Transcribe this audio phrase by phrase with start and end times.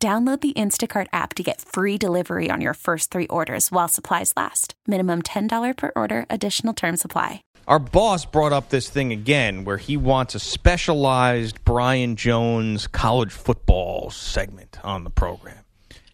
[0.00, 4.32] Download the Instacart app to get free delivery on your first three orders while supplies
[4.36, 4.74] last.
[4.86, 7.42] Minimum $10 per order, additional term supply.
[7.66, 13.32] Our boss brought up this thing again where he wants a specialized Brian Jones college
[13.32, 15.64] football segment on the program.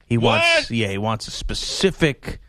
[0.06, 0.40] He What?
[0.40, 2.40] wants, yeah, he wants a specific,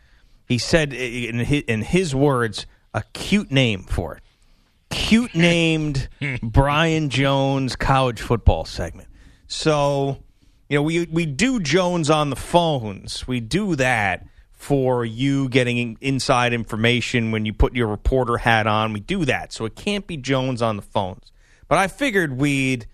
[0.48, 2.64] he said in his, in his words,
[2.94, 4.22] a cute name for it.
[4.88, 6.08] Cute named
[6.42, 9.08] Brian Jones college football segment.
[9.48, 10.22] So,
[10.68, 13.26] you know, we we do Jones on the phones.
[13.26, 18.92] We do that for you getting inside information when you put your reporter hat on.
[18.92, 19.52] We do that.
[19.52, 21.30] So it can't be Jones on the phones.
[21.68, 22.86] But I figured we'd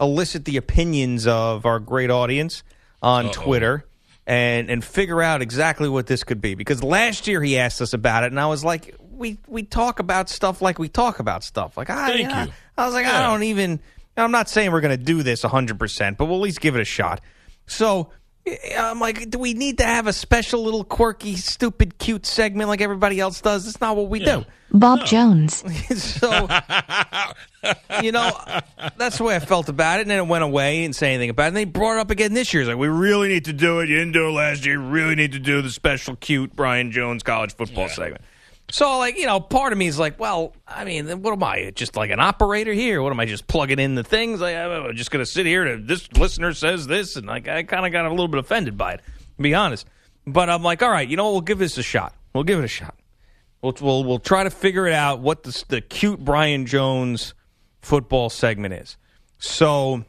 [0.00, 2.62] elicit the opinions of our great audience
[3.02, 3.84] on Twitter
[4.26, 7.92] and and figure out exactly what this could be because last year he asked us
[7.92, 11.44] about it and I was like we we talk about stuff like we talk about
[11.44, 12.52] stuff like I Thank I, you.
[12.76, 13.80] I was like I don't even
[14.16, 16.80] I'm not saying we're going to do this 100% but we'll at least give it
[16.80, 17.20] a shot.
[17.66, 18.10] So
[18.46, 22.68] eh, I'm like do we need to have a special little quirky stupid cute segment
[22.68, 23.64] like everybody else does?
[23.64, 24.44] That's not what we do.
[24.72, 25.64] Bob Jones.
[25.96, 26.48] so
[28.02, 28.36] you know
[28.96, 30.82] that's the way I felt about it, and then it went away.
[30.82, 31.48] Didn't say anything about it.
[31.48, 32.62] And they brought it up again this year.
[32.62, 33.88] It's like we really need to do it.
[33.88, 34.74] You didn't do it last year.
[34.74, 38.22] You really need to do the special cute Brian Jones college football segment.
[38.70, 41.70] So like you know, part of me is like, well, I mean, what am I?
[41.74, 43.00] Just like an operator here?
[43.00, 44.40] What am I just plugging in the things?
[44.40, 47.86] Like, I'm just gonna sit here and this listener says this, and like I kind
[47.86, 49.00] of got a little bit offended by it,
[49.36, 49.86] to be honest.
[50.26, 52.14] But I'm like, all right, you know, we'll give this a shot.
[52.34, 52.96] We'll give it a shot.
[53.62, 57.34] We'll we'll, we'll try to figure it out what the, the cute Brian Jones
[57.80, 58.96] football segment is.
[59.38, 60.04] So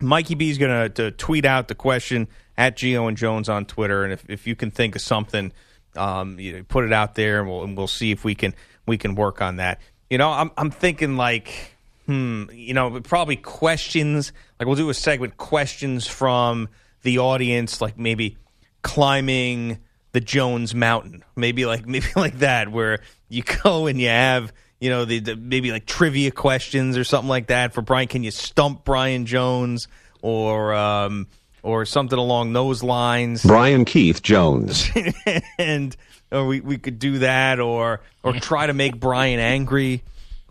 [0.00, 4.04] Mikey B is going to tweet out the question at Gio and Jones on Twitter,
[4.04, 5.52] and if, if you can think of something,
[5.96, 8.54] um, you know, put it out there, and we'll and we'll see if we can
[8.86, 9.80] we can work on that.
[10.08, 11.74] You know, I'm I'm thinking like,
[12.06, 14.32] hmm, you know, probably questions.
[14.58, 16.68] Like we'll do a segment questions from
[17.02, 18.36] the audience, like maybe
[18.82, 19.78] climbing
[20.12, 24.90] the Jones Mountain, maybe like maybe like that, where you go and you have you
[24.90, 28.08] know the, the maybe like trivia questions or something like that for Brian.
[28.08, 29.88] Can you stump Brian Jones
[30.22, 31.26] or um,
[31.62, 33.44] or something along those lines?
[33.44, 34.90] Brian Keith Jones.
[35.58, 35.96] and
[36.30, 40.02] or we we could do that or or try to make Brian angry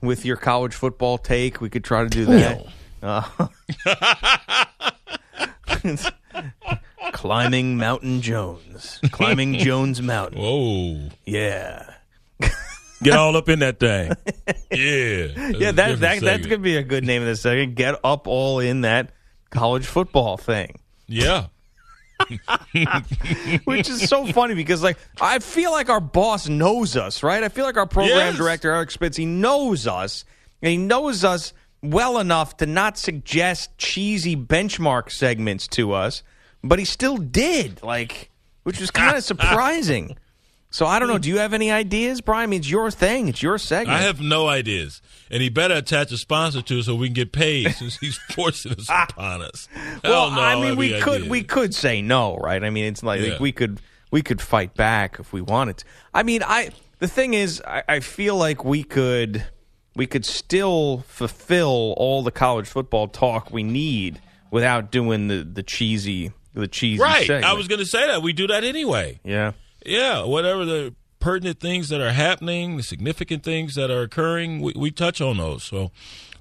[0.02, 1.62] with your college football take.
[1.62, 2.66] We could try to do that.
[3.02, 3.48] Uh,
[7.14, 10.42] climbing Mountain Jones, climbing Jones Mountain.
[10.42, 11.10] Whoa.
[11.26, 11.94] Yeah,
[13.02, 14.12] Get all up in that thing.
[14.72, 15.28] Yeah.
[15.58, 15.72] yeah.
[15.72, 17.76] That, that that's gonna be a good name of this second.
[17.76, 19.12] Get up all in that
[19.50, 20.79] college football thing.
[21.10, 21.48] Yeah.
[23.64, 27.44] which is so funny because like I feel like our boss knows us, right?
[27.44, 28.36] I feel like our program Yes.
[28.38, 30.26] director Eric Spitz he knows us,
[30.62, 36.24] and he knows us well enough to not suggest cheesy benchmark segments to us,
[36.64, 38.30] but he still did, like,
[38.64, 40.18] which was kind of surprising.
[40.72, 41.16] So I don't know.
[41.16, 41.22] Hmm.
[41.22, 42.44] Do you have any ideas, Brian?
[42.44, 43.28] I mean, it's your thing.
[43.28, 43.98] It's your segment.
[43.98, 45.02] I have no ideas.
[45.32, 48.18] And he better attach a sponsor to it so we can get paid since he's
[48.36, 49.08] forcing us ah.
[49.10, 49.68] upon us.
[50.04, 51.30] Well, no, I mean, have we could ideas.
[51.30, 52.64] we could say no, right?
[52.64, 53.38] I mean, it's like, Yeah.
[53.40, 53.82] we could
[54.12, 55.78] we could fight back if we wanted.
[55.78, 55.86] To.
[56.14, 56.70] I mean, I
[57.00, 59.44] the thing is, I, I feel like we could
[59.96, 64.22] we could still fulfill all the college football talk we need
[64.52, 67.26] without doing the the cheesy the cheesy Right.
[67.26, 67.46] segment.
[67.46, 68.22] I was going to say that.
[68.22, 69.20] We do that anyway.
[69.24, 69.54] yeah.
[69.86, 70.24] Yeah.
[70.24, 74.92] Whatever the pertinent things that are happening, the significant things that are occurring, we, we
[74.92, 75.64] touch on those.
[75.64, 75.92] So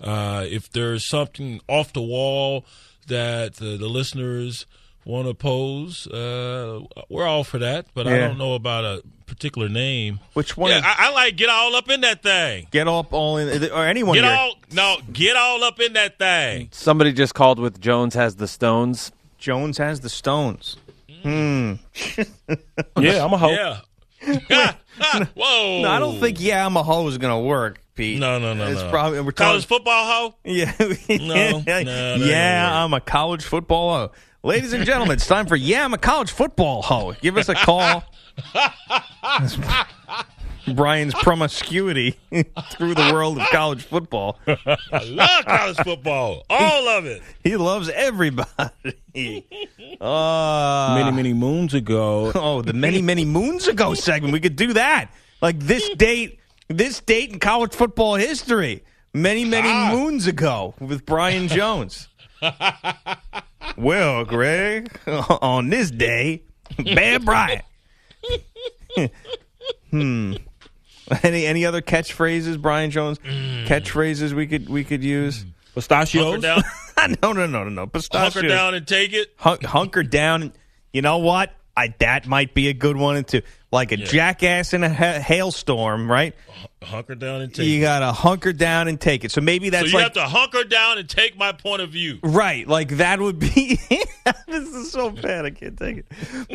[0.00, 2.64] uh, if there's something off the wall
[3.08, 4.66] that the, the listeners
[5.04, 7.86] want to pose, uh, we're all for that.
[7.94, 10.20] But I don't know about a particular name.
[10.34, 10.70] Which one?
[10.70, 12.66] Yeah, is- I, I like get all up in that thing.
[12.70, 14.32] get up all in or anyone Get here.
[14.32, 16.68] all no, get all up in that thing.
[16.72, 19.10] Somebody just called with Jones has the Stones.
[19.38, 20.76] Jones has the Stones.
[21.22, 21.74] Hmm.
[22.98, 23.52] Yeah, I'm a hope.
[23.52, 23.80] Yeah.
[24.50, 25.82] Ah, ah, whoa.
[25.82, 28.18] No, I don't think yeah, I'm a hoe is gonna work, Pete.
[28.18, 28.90] No, no, no, It's no.
[28.90, 30.34] probably we're college talking- football hoe.
[30.44, 30.72] Yeah.
[30.78, 30.88] No,
[31.52, 32.84] no, that yeah, gonna.
[32.84, 34.12] I'm a college football hoe.
[34.42, 37.12] Ladies and gentlemen, it's time for Yeah, I'm a college football hoe.
[37.20, 38.02] Give us a call.
[40.74, 42.12] Brian's promiscuity
[42.70, 44.38] through the world of college football.
[44.46, 47.22] I love college football, all of it.
[47.44, 49.46] He loves everybody.
[50.00, 52.30] Uh, many many moons ago.
[52.34, 54.32] Oh, the many many moons ago segment.
[54.32, 55.10] We could do that.
[55.40, 56.38] Like this date,
[56.68, 58.82] this date in college football history.
[59.14, 59.90] Many many Ah.
[59.92, 62.08] moons ago with Brian Jones.
[63.76, 66.42] well, Greg, on this day,
[66.94, 67.62] Bad Brian.
[69.90, 70.34] hmm.
[71.22, 73.18] Any any other catchphrases, Brian Jones?
[73.20, 73.66] Mm.
[73.66, 75.38] Catchphrases we could we could use.
[75.38, 75.42] Mm.
[75.44, 76.42] Hunker Pistachios?
[76.42, 76.62] down,
[77.22, 77.86] no, no, no, no, no.
[77.86, 78.34] Pistachios.
[78.34, 79.32] hunker down and take it.
[79.36, 80.52] Hun- hunker down.
[80.92, 81.52] You know what?
[81.76, 83.42] I that might be a good one too.
[83.70, 86.34] Like a jackass in a ha- hailstorm, right?
[86.82, 87.82] Hunker down and take You it.
[87.82, 89.30] gotta hunker down and take it.
[89.30, 91.90] So maybe So that's you like have to hunker down and take my point of
[91.90, 92.18] view.
[92.24, 92.66] right.
[92.66, 93.78] Like that would be.
[94.48, 95.44] this is so bad.
[95.44, 96.06] I can't take it.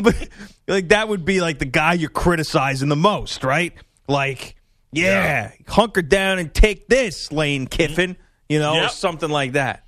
[0.02, 0.28] But
[0.68, 3.72] like that would be like the guy you're criticizing the most, right?
[4.08, 4.56] Like,
[4.92, 7.68] yeah, hunker down and take this, Lane mm-hmm.
[7.68, 8.16] Kiffin.
[8.48, 9.84] You know, or something like that.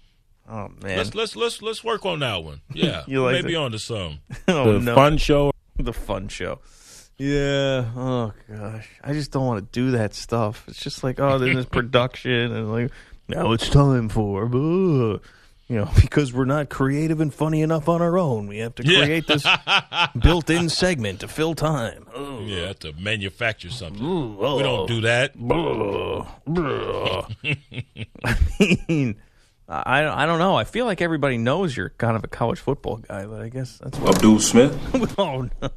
[0.49, 0.97] Oh man.
[0.99, 2.61] Let's let's let's let's work on that one.
[2.73, 3.61] Yeah, You like maybe that?
[3.61, 4.21] on to some.
[4.49, 4.95] oh the no.
[4.95, 5.53] fun show.
[5.77, 6.61] the fun show.
[7.19, 7.91] Yeah.
[7.97, 10.65] Oh gosh, I just don't want to do that stuff.
[10.69, 12.91] It's just like, oh, then there's production, and like,
[13.29, 14.49] now it's time for,
[15.69, 18.85] you know, because we're not creative and funny enough on our own, we have to
[18.87, 19.05] Yeah.
[19.05, 19.45] create this
[20.19, 22.07] built-in segment to fill time.
[22.15, 24.03] Oh, Yeah, to manufacture something.
[24.05, 24.57] ooh, oh.
[24.57, 25.37] We don't do that.
[25.37, 27.29] Blah, blah.
[28.25, 28.37] I
[28.89, 29.17] mean,
[29.69, 30.55] I I don't know.
[30.57, 33.79] I feel like everybody knows you're kind of a college football guy, but I guess
[33.79, 34.15] that's what.
[34.15, 35.19] Abdul Smith.
[35.19, 35.69] oh no.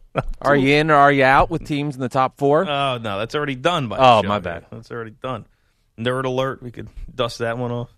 [0.42, 2.70] Are you in or are you out with teams in the top four?
[2.70, 3.98] Oh no, that's already done by.
[3.98, 4.28] the Oh, show.
[4.28, 4.66] my bad.
[4.72, 5.48] That's already done.
[5.98, 6.62] Nerd alert.
[6.62, 7.90] We could dust that one off.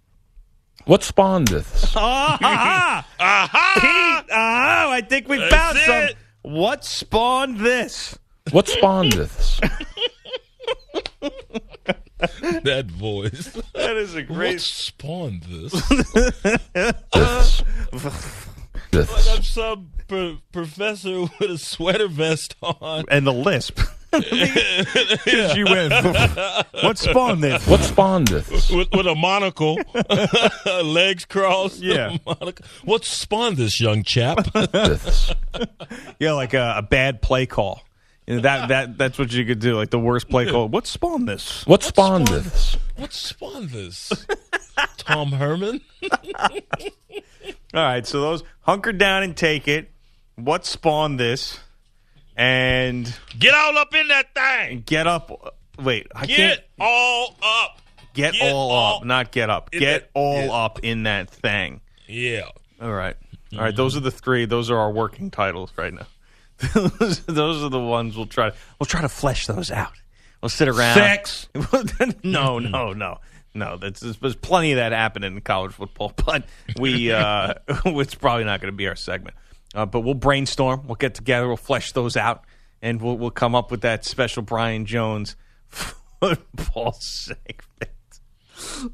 [0.85, 1.83] What spawned this?
[1.95, 3.05] Aha!
[3.19, 3.73] Aha!
[3.75, 4.29] Pete!
[4.31, 5.95] Oh, I think we That's found some.
[6.03, 6.15] it.
[6.43, 8.17] What spawned this?
[8.51, 9.59] What spawned this?
[12.63, 13.57] that voice.
[13.75, 14.29] That is a great.
[14.29, 14.61] What great.
[14.61, 15.71] spawned this?
[18.91, 19.09] This.
[19.09, 23.05] like I'm some pro- professor with a sweater vest on.
[23.09, 23.79] And the lisp.
[25.53, 25.93] she went.
[26.83, 27.65] what spawned this?
[27.65, 28.69] What spawned this?
[28.69, 29.79] With, with a monocle,
[30.83, 31.81] legs crossed.
[31.81, 32.17] Yeah.
[32.25, 32.65] monocle.
[32.83, 34.39] What spawned this, young chap?
[36.19, 37.81] Yeah, like a, a bad play call.
[38.27, 39.75] You know, that that that's what you could do.
[39.75, 40.69] Like the worst play call.
[40.69, 41.65] What spawned this?
[41.65, 42.77] What spawned this?
[42.95, 44.25] What spawned this?
[44.97, 45.81] Tom Herman?
[47.73, 49.89] All right, so those hunker down and take it.
[50.35, 51.59] What spawned this?
[52.35, 54.83] And Get all up in that thing.
[54.85, 55.55] get up.
[55.79, 57.81] Wait, I Get can't all up.
[58.13, 59.71] get, get all, all up, not get up.
[59.71, 60.51] Get that- all yeah.
[60.51, 61.81] up in that thing.
[62.07, 62.43] Yeah.
[62.81, 63.15] All right,
[63.53, 63.75] all right.
[63.75, 64.45] Those are the three.
[64.45, 66.07] Those are our working titles right now.
[66.73, 68.51] those, those are the ones we'll try.
[68.79, 69.93] We'll try to flesh those out.
[70.41, 70.95] We'll sit around.
[70.95, 71.47] Sex.
[72.23, 73.19] no, no, no,
[73.53, 73.77] no.
[73.77, 76.45] There's plenty of that happening in college football, but
[76.79, 79.35] we uh, it's probably not going to be our segment.
[79.73, 80.85] Uh, but we'll brainstorm.
[80.85, 81.47] We'll get together.
[81.47, 82.43] We'll flesh those out,
[82.81, 85.35] and we'll we'll come up with that special Brian Jones
[85.69, 87.91] football segment.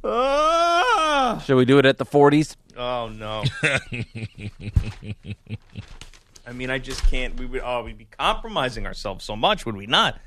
[0.03, 1.43] Ah!
[1.45, 2.55] Should we do it at the 40s?
[2.77, 3.43] Oh no.
[6.47, 7.37] I mean, I just can't.
[7.37, 7.61] We would.
[7.63, 10.19] Oh, we'd be compromising ourselves so much, would we not?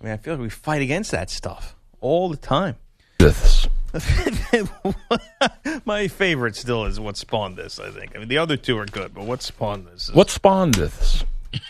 [0.00, 2.76] I mean, I feel like we fight against that stuff all the time.
[3.92, 4.68] This.
[5.84, 7.78] My favorite still is what spawned this.
[7.78, 8.14] I think.
[8.14, 10.08] I mean, the other two are good, but what spawned this?
[10.08, 11.24] Is, What spawned this?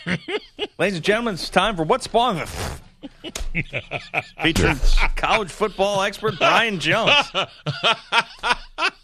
[0.77, 2.79] ladies and gentlemen, it's time for what spawned this.
[4.43, 4.77] Featuring
[5.15, 7.13] college football expert Brian Jones.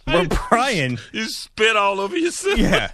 [0.03, 2.59] Where Brian, You spit all over yourself.
[2.59, 2.91] yeah,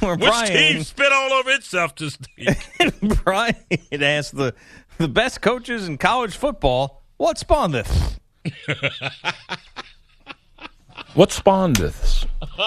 [0.00, 2.58] where Which Brian, team spit all over itself this week?
[3.24, 3.56] Brian
[3.92, 4.54] asked the
[4.98, 8.18] the best coaches in college football, what spawned this?
[11.14, 12.26] What spawned this?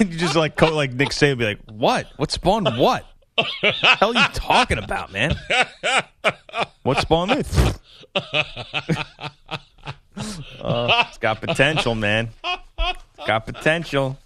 [0.00, 2.06] you just like like Nick Saban be like, what?
[2.16, 3.04] What spawned what?
[3.62, 5.36] hell are you talking about, man?
[6.82, 7.78] What spawned this?
[10.60, 12.30] Uh, it's got potential, man.
[12.44, 14.18] It's got potential.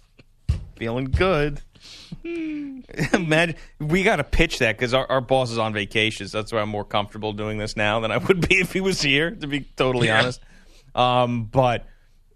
[0.77, 1.61] Feeling good.
[3.13, 6.27] Imagine we got to pitch that because our, our boss is on vacation.
[6.27, 8.81] So that's why I'm more comfortable doing this now than I would be if he
[8.81, 9.31] was here.
[9.31, 10.41] To be totally honest,
[10.95, 11.85] um, but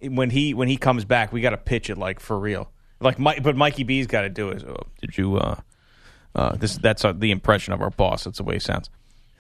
[0.02, 2.70] when he when he comes back, we got to pitch it like for real.
[3.00, 4.64] Like, Mike, but Mikey B's got to do it.
[4.64, 5.38] Oh, did you?
[5.38, 5.60] Uh,
[6.34, 8.26] uh, this that's uh, the impression of our boss.
[8.26, 8.90] That's the way he sounds.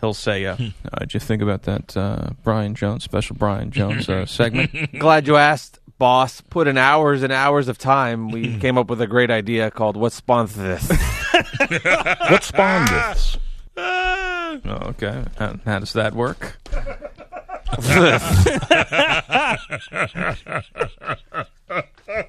[0.01, 0.55] He'll say, uh,
[0.91, 5.27] uh, "Did you think about that uh, Brian Jones special Brian Jones uh, segment?" Glad
[5.27, 6.41] you asked, boss.
[6.41, 8.29] Put in hours and hours of time.
[8.29, 10.89] We came up with a great idea called What Spawned This?
[12.29, 13.37] What spawned this?
[13.77, 15.25] Oh, okay.
[15.37, 16.57] How, how does that work?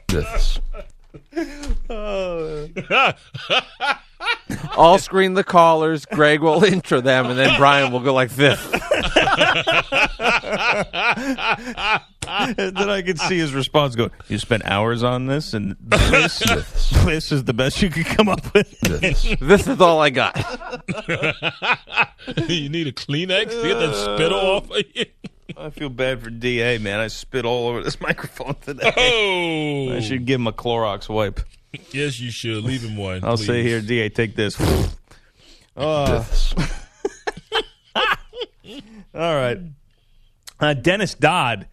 [0.08, 0.58] this,
[1.88, 2.68] oh.
[4.73, 6.04] I'll screen the callers.
[6.04, 8.61] Greg will intro them, and then Brian will go like this.
[12.28, 16.40] And then I could see his response go, You spent hours on this, and this,
[17.04, 18.78] this is the best you could come up with.
[18.80, 20.37] this, This is all I got.
[22.49, 25.06] you need a Kleenex to get that spittle off of you.
[25.56, 26.99] I feel bad for DA, man.
[26.99, 28.92] I spit all over this microphone today.
[28.97, 31.40] Oh, I should give him a Clorox wipe.
[31.90, 33.25] Yes, you should leave him one.
[33.25, 33.46] I'll please.
[33.46, 34.56] say here, DA, take this.
[35.76, 36.26] Oh,
[39.14, 39.58] all right.
[40.58, 41.66] Uh, Dennis Dodd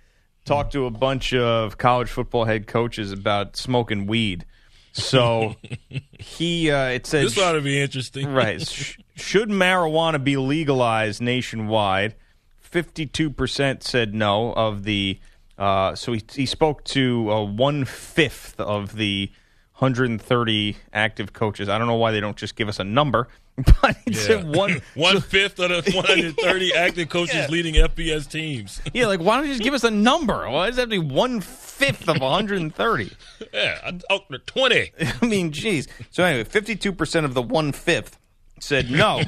[0.45, 4.45] talked to a bunch of college football head coaches about smoking weed.
[4.91, 5.55] So
[6.19, 8.27] he, uh, it said, This ought to be interesting.
[8.31, 12.15] right, sh- should marijuana be legalized nationwide?
[12.71, 15.19] 52% said no of the,
[15.57, 19.31] uh, so he, he spoke to uh, one fifth of the
[19.75, 21.67] 130 active coaches.
[21.69, 23.27] I don't know why they don't just give us a number,
[23.81, 24.81] but he said one.
[24.95, 27.47] One fifth of the 130 active coaches Yeah.
[27.49, 28.81] leading FBS teams.
[28.93, 30.49] Yeah, like why don't you just give us a number?
[30.49, 33.11] Why does that have to be one fifth of 130?
[33.53, 34.91] Yeah, I talked to 20.
[35.21, 35.87] I mean, geez.
[36.11, 38.17] So anyway, 52% of the one fifth
[38.59, 39.21] said no,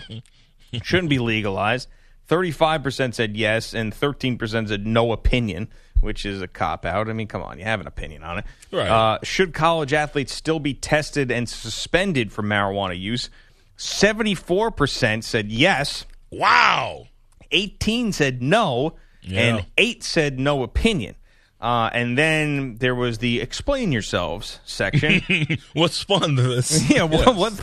[0.82, 1.88] shouldn't be legalized.
[2.30, 5.68] 35% said yes, and 13% said no opinion,
[6.02, 7.10] which is a cop out.
[7.10, 8.46] I mean, come on, you have an opinion on it.
[8.72, 8.88] Right.
[8.88, 13.30] Uh, should college athletes still be tested and suspended for marijuana use?
[13.78, 16.06] 74% said yes.
[16.32, 17.08] Wow.
[17.52, 19.42] 18 said no, Yeah.
[19.42, 21.16] and 8 said no opinion.
[21.62, 25.22] Uh, and then there was the explain yourselves section.
[25.74, 26.90] What spawned this?
[26.90, 27.36] yeah, what?
[27.36, 27.54] what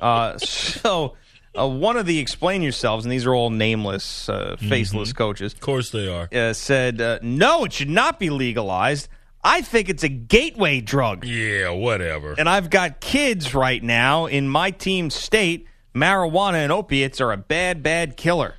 [0.00, 1.16] uh, so,
[1.58, 5.60] uh, one of the explain yourselves, and these are all nameless, uh, faceless coaches, Of
[5.60, 6.28] course they are.
[6.32, 9.08] uh, said, uh, no, it should not be legalized.
[9.42, 11.24] I think it's a gateway drug.
[11.24, 12.34] Yeah, whatever.
[12.36, 15.66] And I've got kids right now in my team state.
[15.94, 18.56] Marijuana and opiates are a bad, bad killer.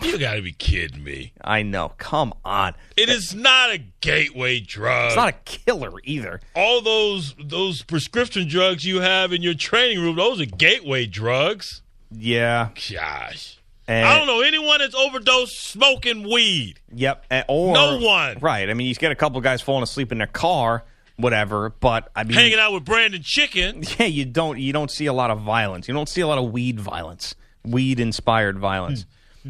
[0.00, 1.32] You got to be kidding me.
[1.42, 1.92] I know.
[1.98, 2.74] Come on.
[2.96, 5.06] It is not a gateway drug.
[5.08, 6.40] It's not a killer either.
[6.54, 11.82] All those those prescription drugs you have in your training room, those are gateway drugs.
[12.10, 12.68] Yeah.
[12.92, 13.58] Gosh.
[13.86, 16.78] And, I don't know anyone that's overdosed smoking weed.
[16.94, 17.24] Yep.
[17.30, 18.38] and- or No one.
[18.40, 18.68] Right.
[18.68, 20.84] I mean, you get a couple guys falling asleep in their car,
[21.16, 21.70] whatever.
[21.70, 23.82] But I mean, Hanging out with Brandon Chicken.
[23.98, 25.88] yeah, you don't you don't see a lot of violence.
[25.88, 27.34] You don't see a lot of weed violence,
[27.64, 29.06] weed inspired violence.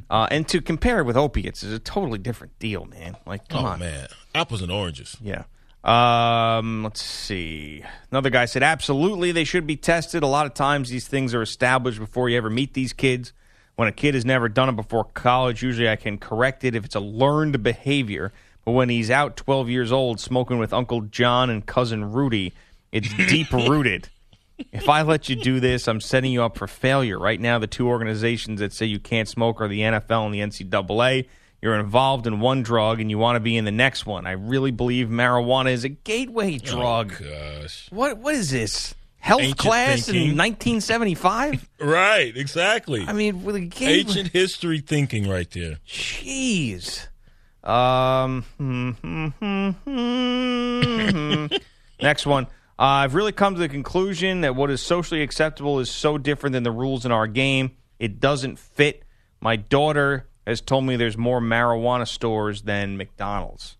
[0.08, 3.16] uh, and to compare it with opiates is a totally different deal, man.
[3.26, 3.80] Like, come Oh on.
[3.80, 5.16] man, apples and oranges.
[5.20, 5.44] Yeah.
[5.84, 7.82] Um, let's see.
[8.10, 10.22] Another guy said, absolutely, they should be tested.
[10.22, 13.32] A lot of times these things are established before you ever meet these kids.
[13.76, 16.84] When a kid has never done it before college, usually I can correct it if
[16.84, 18.32] it's a learned behavior.
[18.64, 22.54] But when he's out 12 years old smoking with Uncle John and cousin Rudy,
[22.90, 24.08] it's deep rooted.
[24.72, 27.18] If I let you do this, I'm setting you up for failure.
[27.18, 30.40] Right now, the two organizations that say you can't smoke are the NFL and the
[30.40, 31.28] NCAA.
[31.60, 34.26] You're involved in one drug and you want to be in the next one.
[34.26, 37.14] I really believe marijuana is a gateway drug.
[37.20, 37.88] Oh, gosh.
[37.90, 38.94] What what is this?
[39.18, 40.30] Health Ancient class thinking.
[40.30, 41.68] in 1975?
[41.80, 43.04] Right, exactly.
[43.06, 43.98] I mean, with a gateway.
[44.00, 45.78] Ancient history thinking right there.
[45.86, 47.06] Jeez.
[47.64, 48.44] Um.
[48.56, 51.46] hmm, hmm, hmm, hmm, hmm.
[52.00, 52.44] Next one.
[52.78, 56.52] Uh, I've really come to the conclusion that what is socially acceptable is so different
[56.52, 57.72] than the rules in our game.
[57.98, 59.02] It doesn't fit.
[59.40, 63.76] My daughter has told me there's more marijuana stores than McDonald's.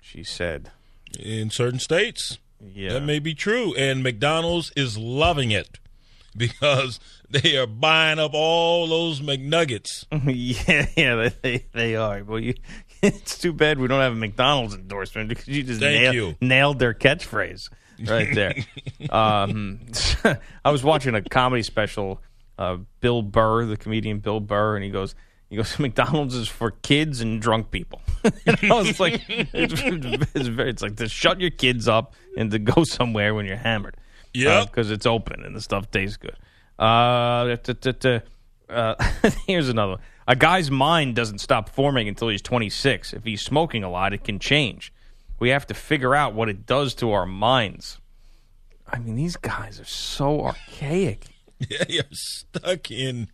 [0.00, 0.70] She said,
[1.18, 3.74] In certain states, "Yeah, that may be true.
[3.74, 5.80] And McDonald's is loving it
[6.36, 10.04] because they are buying up all those McNuggets.
[10.66, 12.22] yeah, yeah, they they are.
[12.22, 12.54] Well, you,
[13.02, 16.36] it's too bad we don't have a McDonald's endorsement because you just nailed, you.
[16.40, 17.68] nailed their catchphrase
[18.04, 18.54] right there.
[19.10, 19.80] um,
[20.64, 22.22] I was watching a comedy special,
[22.58, 25.16] uh, Bill Burr, the comedian Bill Burr, and he goes.
[25.48, 28.00] He goes, McDonald's is for kids and drunk people.
[28.24, 29.80] and I was like, it's,
[30.34, 33.56] it's, very, it's like to shut your kids up and to go somewhere when you're
[33.56, 33.96] hammered.
[34.34, 34.66] Yep.
[34.66, 36.36] Because it's open and the stuff tastes good.
[36.78, 38.20] Uh, t- t- t-
[38.68, 38.94] uh,
[39.46, 40.00] here's another one.
[40.28, 43.12] A guy's mind doesn't stop forming until he's 26.
[43.12, 44.92] If he's smoking a lot, it can change.
[45.38, 48.00] We have to figure out what it does to our minds.
[48.88, 51.26] I mean, these guys are so archaic.
[51.58, 53.28] Yeah, you're stuck in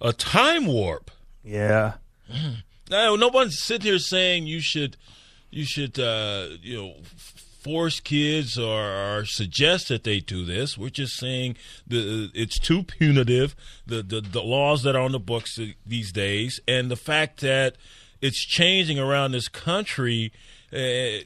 [0.00, 1.10] a time warp.
[1.44, 1.94] Yeah.
[2.90, 4.98] No, no one's sitting here saying you should,
[5.50, 6.94] you should, uh, you know,
[7.62, 10.76] force kids or, or suggest that they do this.
[10.76, 11.56] We're just saying
[11.86, 13.54] the it's too punitive.
[13.86, 17.76] The, the the laws that are on the books these days, and the fact that
[18.20, 20.32] it's changing around this country.
[20.74, 21.20] Uh,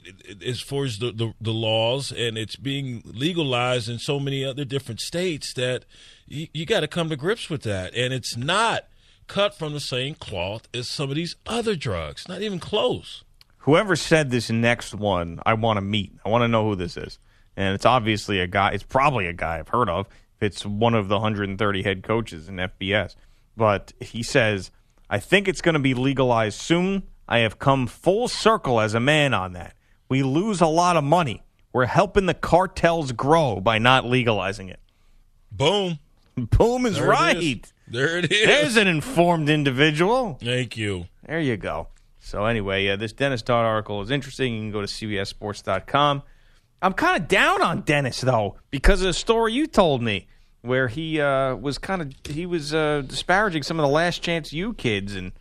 [0.45, 4.65] as far as the, the, the, laws and it's being legalized in so many other
[4.65, 5.85] different states that
[6.27, 8.89] you, you got to come to grips with that and it's not
[9.27, 12.29] cut from the same cloth as some of these other drugs.
[12.29, 13.25] Not even close.
[13.59, 16.13] Whoever said this next one, I want to meet.
[16.25, 17.19] I want to know who this is.
[17.57, 18.71] And it's obviously a guy.
[18.71, 20.07] It's probably a guy I've heard of.
[20.41, 23.15] It's one of the 130 head coaches in FBS.
[23.57, 24.71] But he says,
[25.09, 27.05] I think it's going to be legalized soon.
[27.29, 29.75] I have come full circle as a man on that.
[30.09, 31.43] We lose a lot of money.
[31.73, 34.81] We're helping the cartels grow by not legalizing it.
[35.51, 35.99] Boom.
[36.37, 37.37] Boom is there right.
[37.37, 37.73] Is.
[37.89, 38.47] There it is.
[38.47, 40.39] There's an informed individual.
[40.43, 41.07] Thank you.
[41.27, 41.89] There you go.
[42.21, 44.55] So anyway, uh, this Dennis Dodd article is interesting.
[44.55, 46.23] You can go to CBSSports.com.
[46.83, 50.27] I'm kind of down on Dennis though because of the story you told me
[50.63, 54.53] where he uh, was kind of he was uh, disparaging some of the Last Chance
[54.53, 55.33] U kids and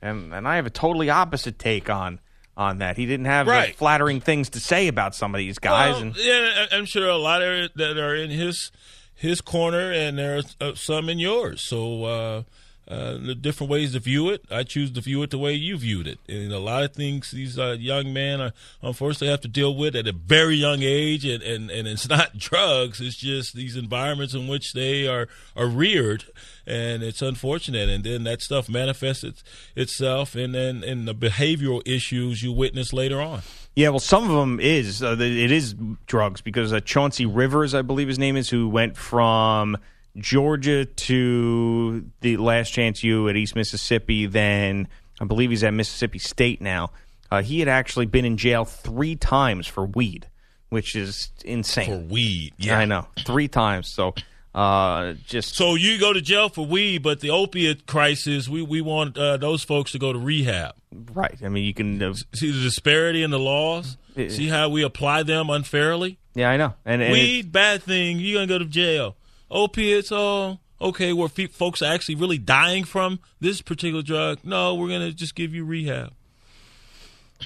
[0.00, 2.20] and and I have a totally opposite take on
[2.56, 2.96] on that.
[2.96, 3.74] He didn't have right.
[3.74, 5.94] flattering things to say about some of these guys.
[5.94, 8.70] Well, and yeah, I'm sure a lot of that are in his
[9.18, 11.60] his corner, and there's uh, some in yours.
[11.60, 12.44] So
[12.90, 14.44] uh, uh, the different ways to view it.
[14.50, 16.18] I choose to view it the way you viewed it.
[16.28, 18.52] And a lot of things these uh, young men are
[18.82, 22.38] unfortunately have to deal with at a very young age, and, and, and it's not
[22.38, 23.00] drugs.
[23.00, 26.24] It's just these environments in which they are, are reared,
[26.66, 27.88] and it's unfortunate.
[27.88, 29.42] And then that stuff manifests it,
[29.76, 33.42] itself and then in the behavioral issues you witness later on.
[33.74, 35.74] Yeah, well, some of them is uh, it is
[36.06, 39.76] drugs because uh, Chauncey Rivers, I believe his name is, who went from–
[40.18, 44.26] Georgia to the Last Chance U at East Mississippi.
[44.26, 44.88] Then
[45.20, 46.90] I believe he's at Mississippi State now.
[47.30, 50.28] Uh, he had actually been in jail three times for weed,
[50.70, 51.86] which is insane.
[51.86, 53.88] For weed, yeah, I know three times.
[53.88, 54.14] So.
[54.54, 58.80] Uh, just so you go to jail for weed, but the opiate crisis, we we
[58.80, 60.74] want uh, those folks to go to rehab.
[61.12, 61.36] Right.
[61.44, 63.98] I mean, you can uh, see the disparity in the laws.
[64.16, 66.18] It, see how we apply them unfairly.
[66.34, 66.74] Yeah, I know.
[66.84, 68.18] And, and weed, bad thing.
[68.18, 69.16] You're gonna go to jail
[69.50, 74.38] opiates, oh, okay, where folks are actually really dying from this particular drug.
[74.44, 76.12] No, we're going to just give you rehab.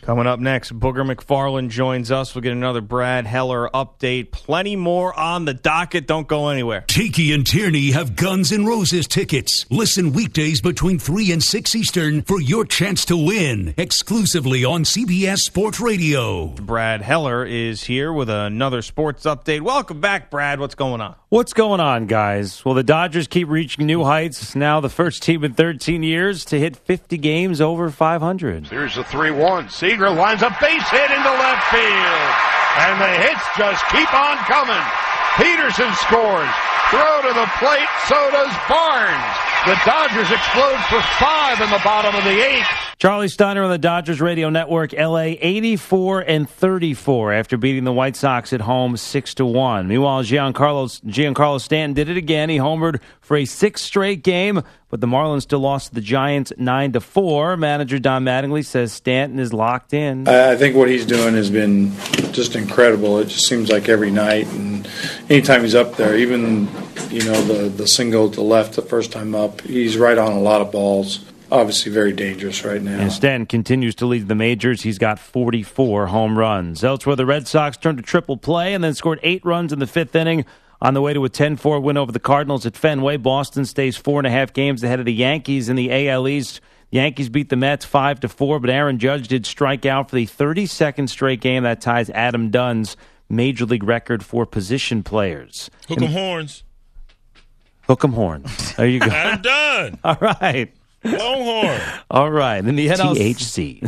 [0.01, 2.35] Coming up next, Booger McFarland joins us.
[2.35, 4.33] We'll get another Brad Heller update.
[4.33, 6.07] Plenty more on the docket.
[6.07, 6.85] Don't go anywhere.
[6.89, 9.67] Tiki and Tierney have Guns N' Roses tickets.
[9.71, 15.39] Listen weekdays between 3 and 6 Eastern for your chance to win exclusively on CBS
[15.41, 16.49] Sports Radio.
[16.49, 19.61] Brad Heller is here with another sports update.
[19.61, 20.59] Welcome back, Brad.
[20.59, 21.15] What's going on?
[21.29, 22.65] What's going on, guys?
[22.65, 24.55] Well, the Dodgers keep reaching new heights.
[24.55, 28.67] Now the first team in 13 years to hit 50 games over 500.
[28.67, 29.69] Here's the 3 1.
[29.83, 32.31] Seager lines a base hit into left field.
[32.87, 34.79] And the hits just keep on coming.
[35.35, 36.47] Peterson scores.
[36.95, 37.91] Throw to the plate.
[38.07, 39.35] So does Barnes.
[39.67, 42.82] The Dodgers explode for five in the bottom of the eighth.
[43.03, 48.15] Charlie Steiner on the Dodgers radio network, LA 84 and 34 after beating the White
[48.15, 49.89] Sox at home 6 to 1.
[49.89, 52.49] Meanwhile, Giancarlo, Giancarlo Stanton did it again.
[52.49, 56.53] He homered for a sixth straight game, but the Marlins still lost to the Giants
[56.57, 57.57] 9 to 4.
[57.57, 60.29] Manager Don Mattingly says Stanton is locked in.
[60.29, 61.91] I think what he's doing has been
[62.31, 63.19] just incredible.
[63.19, 64.89] It just seems like every night and
[65.29, 66.69] anytime he's up there, even
[67.11, 70.41] you know the the single to left the first time up, he's right on a
[70.41, 72.99] lot of balls obviously very dangerous right now.
[72.99, 74.83] And Stanton continues to lead the majors.
[74.83, 76.83] He's got 44 home runs.
[76.83, 79.87] Elsewhere, the Red Sox turned to triple play and then scored eight runs in the
[79.87, 80.45] fifth inning.
[80.81, 83.97] On the way to a 10 4 win over the Cardinals at Fenway, Boston stays
[83.97, 86.61] four and a half games ahead of the Yankees in the AL East.
[86.91, 90.17] The Yankees beat the Mets 5 to 4, but Aaron Judge did strike out for
[90.17, 91.63] the 32nd straight game.
[91.63, 92.97] That ties Adam Dunn's
[93.29, 95.71] major league record for position players.
[95.89, 96.65] Hook 'em horns.
[97.87, 98.75] Hook 'em horns.
[98.75, 99.07] There you go.
[99.07, 99.99] I'm done.
[100.05, 100.73] All right.
[101.05, 101.81] Longhorn.
[102.11, 102.61] All right.
[102.61, 103.83] Then the NL THC.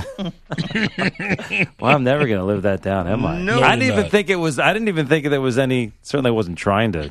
[1.81, 3.40] well, I'm never going to live that down, am I?
[3.40, 4.11] No, I didn't even not.
[4.11, 4.59] think it was.
[4.59, 5.92] I didn't even think there was any.
[6.03, 7.11] Certainly, I wasn't trying to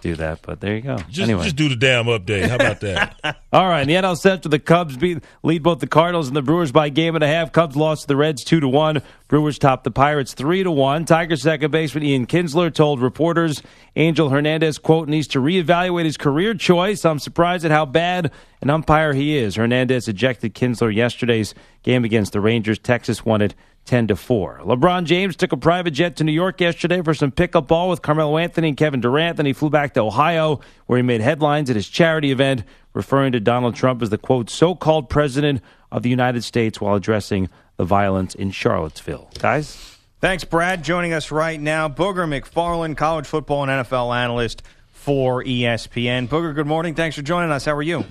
[0.00, 0.42] do that.
[0.42, 0.96] But there you go.
[1.08, 2.48] Just, anyway, just do the damn update.
[2.48, 3.40] How about that?
[3.52, 3.82] all right.
[3.82, 6.86] In the NL Central, the Cubs beat, lead both the Cardinals and the Brewers by
[6.86, 7.52] a game and a half.
[7.52, 9.02] Cubs lost to the Reds two to one.
[9.28, 11.04] Brewers topped the Pirates three to one.
[11.04, 13.62] Tigers second baseman Ian Kinsler told reporters
[13.96, 17.04] Angel Hernandez quote needs to reevaluate his career choice.
[17.04, 19.56] I'm surprised at how bad an umpire he is.
[19.56, 22.78] Hernandez ejected Kinsler yesterday's game against the Rangers.
[22.78, 23.54] Texas won it
[23.86, 24.60] 10 to 4.
[24.64, 28.02] LeBron James took a private jet to New York yesterday for some pickup ball with
[28.02, 29.36] Carmelo Anthony and Kevin Durant.
[29.36, 33.32] Then he flew back to Ohio, where he made headlines at his charity event, referring
[33.32, 37.48] to Donald Trump as the quote, so called president of the United States while addressing
[37.76, 39.30] the violence in Charlottesville.
[39.38, 39.96] Guys?
[40.20, 40.82] Thanks, Brad.
[40.82, 46.26] Joining us right now, Booger McFarland, college football and NFL analyst for ESPN.
[46.26, 46.94] Booger, good morning.
[46.94, 47.64] Thanks for joining us.
[47.66, 48.04] How are you?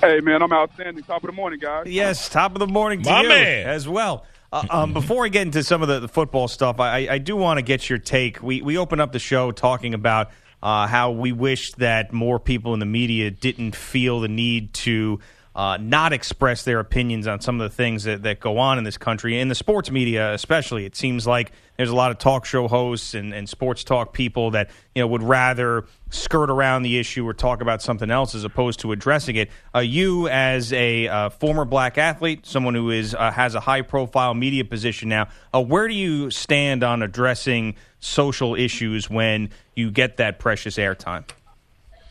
[0.00, 1.02] Hey, man, I'm outstanding.
[1.04, 1.86] Top of the morning, guys.
[1.86, 3.66] Yes, top of the morning to My you man.
[3.68, 4.24] as well.
[4.56, 7.36] Uh, um, before I get into some of the, the football stuff, I, I do
[7.36, 8.42] want to get your take.
[8.42, 10.30] We we opened up the show talking about
[10.62, 15.20] uh, how we wish that more people in the media didn't feel the need to
[15.56, 18.84] uh, not express their opinions on some of the things that, that go on in
[18.84, 20.84] this country, in the sports media especially.
[20.84, 24.50] It seems like there's a lot of talk show hosts and, and sports talk people
[24.50, 28.44] that you know would rather skirt around the issue or talk about something else as
[28.44, 29.50] opposed to addressing it.
[29.74, 33.82] Uh, you, as a uh, former black athlete, someone who is uh, has a high
[33.82, 39.90] profile media position now, uh, where do you stand on addressing social issues when you
[39.90, 41.24] get that precious airtime?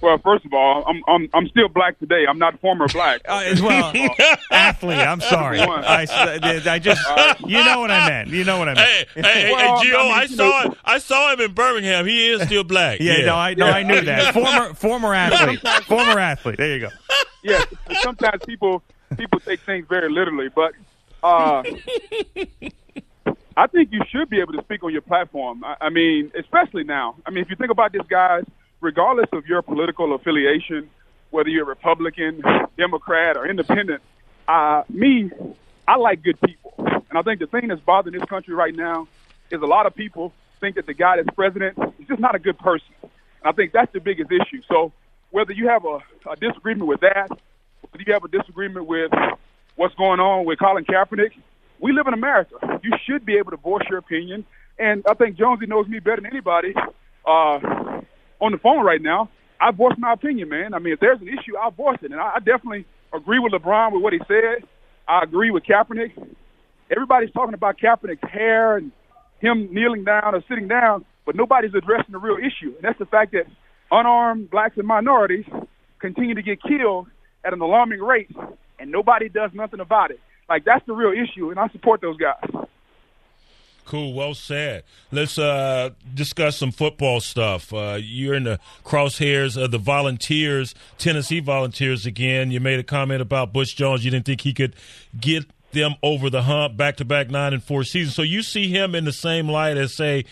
[0.05, 2.25] Well, first of all, I'm I'm I'm still black today.
[2.29, 3.21] I'm not former black.
[3.27, 3.91] Uh, as well,
[4.51, 4.99] athlete.
[4.99, 5.59] I'm sorry.
[5.59, 6.05] I,
[6.67, 7.01] I just,
[7.47, 8.29] you know what I meant.
[8.29, 8.87] You know what I meant.
[8.87, 11.53] Hey, hey, hey, Well, hey, Gio, I mean, I, saw know- I saw him in
[11.53, 12.05] Birmingham.
[12.05, 12.99] He is still black.
[12.99, 14.33] Yeah, no, I no, I knew that.
[14.35, 15.59] Former former athlete.
[15.85, 16.57] Former athlete.
[16.57, 16.89] There you go.
[17.43, 17.63] yeah,
[18.01, 18.83] sometimes people
[19.17, 20.73] people take things very literally, but
[21.23, 21.63] uh,
[23.57, 25.63] I think you should be able to speak on your platform.
[25.63, 27.15] I, I mean, especially now.
[27.25, 28.43] I mean, if you think about this, guys,
[28.85, 30.89] regardless of your political affiliation,
[31.31, 32.41] whether you're Republican,
[32.77, 34.01] Democrat, or Independent,
[34.47, 35.31] uh, me,
[35.87, 39.07] I like good people, and I think the thing that's bothering this country right now
[39.49, 42.39] is a lot of people think that the guy that's president is just not a
[42.39, 42.93] good person.
[43.01, 43.11] And
[43.43, 44.61] I think that's the biggest issue.
[44.67, 44.93] So
[45.31, 45.97] whether you have a,
[46.29, 49.11] a disagreement with that, whether you have a disagreement with
[49.75, 51.31] what's going on with Colin Kaepernick,
[51.79, 52.55] we live in America.
[52.83, 54.45] You should be able to voice your opinion.
[54.77, 56.73] And I think Jonesy knows me better than anybody
[57.25, 57.59] uh,
[58.45, 59.29] on the phone right now.
[59.59, 60.73] I voice my opinion, man.
[60.73, 62.11] I mean, if there's an issue, I'll voice it.
[62.11, 64.67] And I, I definitely agree with LeBron with what he said.
[65.07, 66.11] I agree with Kaepernick.
[66.89, 68.91] Everybody's talking about Kaepernick's hair and
[69.39, 72.73] him kneeling down or sitting down, but nobody's addressing the real issue.
[72.75, 73.45] And that's the fact that
[73.91, 75.45] unarmed blacks and minorities
[75.99, 77.07] continue to get killed
[77.43, 78.29] at an alarming rate,
[78.79, 80.19] and nobody does nothing about it.
[80.49, 82.64] Like, that's the real issue, and I support those guys.
[83.85, 84.83] Cool, well said.
[85.11, 87.71] Let's uh, discuss some football stuff.
[87.71, 92.49] Uh, you're in the crosshairs of the Volunteers, Tennessee Volunteers again.
[92.49, 94.03] You made a comment about Butch Jones.
[94.03, 94.75] You didn't think he could
[95.19, 98.15] get them over the hump back to back nine and four seasons.
[98.15, 100.25] So you see him in the same light as, say,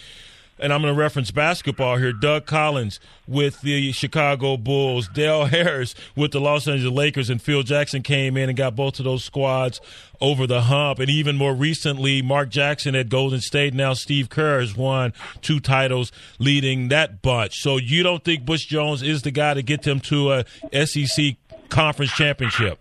[0.63, 2.13] and I'm going to reference basketball here.
[2.13, 7.63] Doug Collins with the Chicago Bulls, Del Harris with the Los Angeles Lakers, and Phil
[7.63, 9.82] Jackson came in and got both of those squads
[10.21, 10.99] over the hump.
[10.99, 13.73] And even more recently, Mark Jackson at Golden State.
[13.73, 17.62] Now Steve Kerr has won two titles leading that bunch.
[17.62, 20.45] So you don't think Butch Jones is the guy to get them to a
[20.86, 21.36] SEC
[21.67, 22.80] conference championship?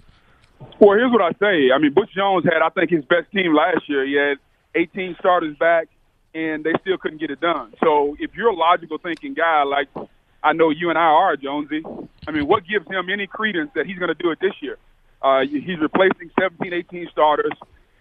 [0.78, 1.72] Well, here's what I say.
[1.74, 4.06] I mean, Butch Jones had, I think, his best team last year.
[4.06, 4.38] He had
[4.74, 5.88] 18 starters back,
[6.34, 7.74] and they still couldn't get it done.
[7.82, 9.88] So if you're a logical thinking guy like
[10.42, 11.82] I know you and I are, Jonesy,
[12.26, 14.78] I mean, what gives him any credence that he's going to do it this year?
[15.20, 17.52] Uh, he's replacing 17, 18 starters,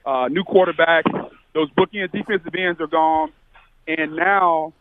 [0.06, 1.06] uh, new quarterback.
[1.54, 3.32] Those bookend defensive ends are gone,
[3.88, 4.74] and now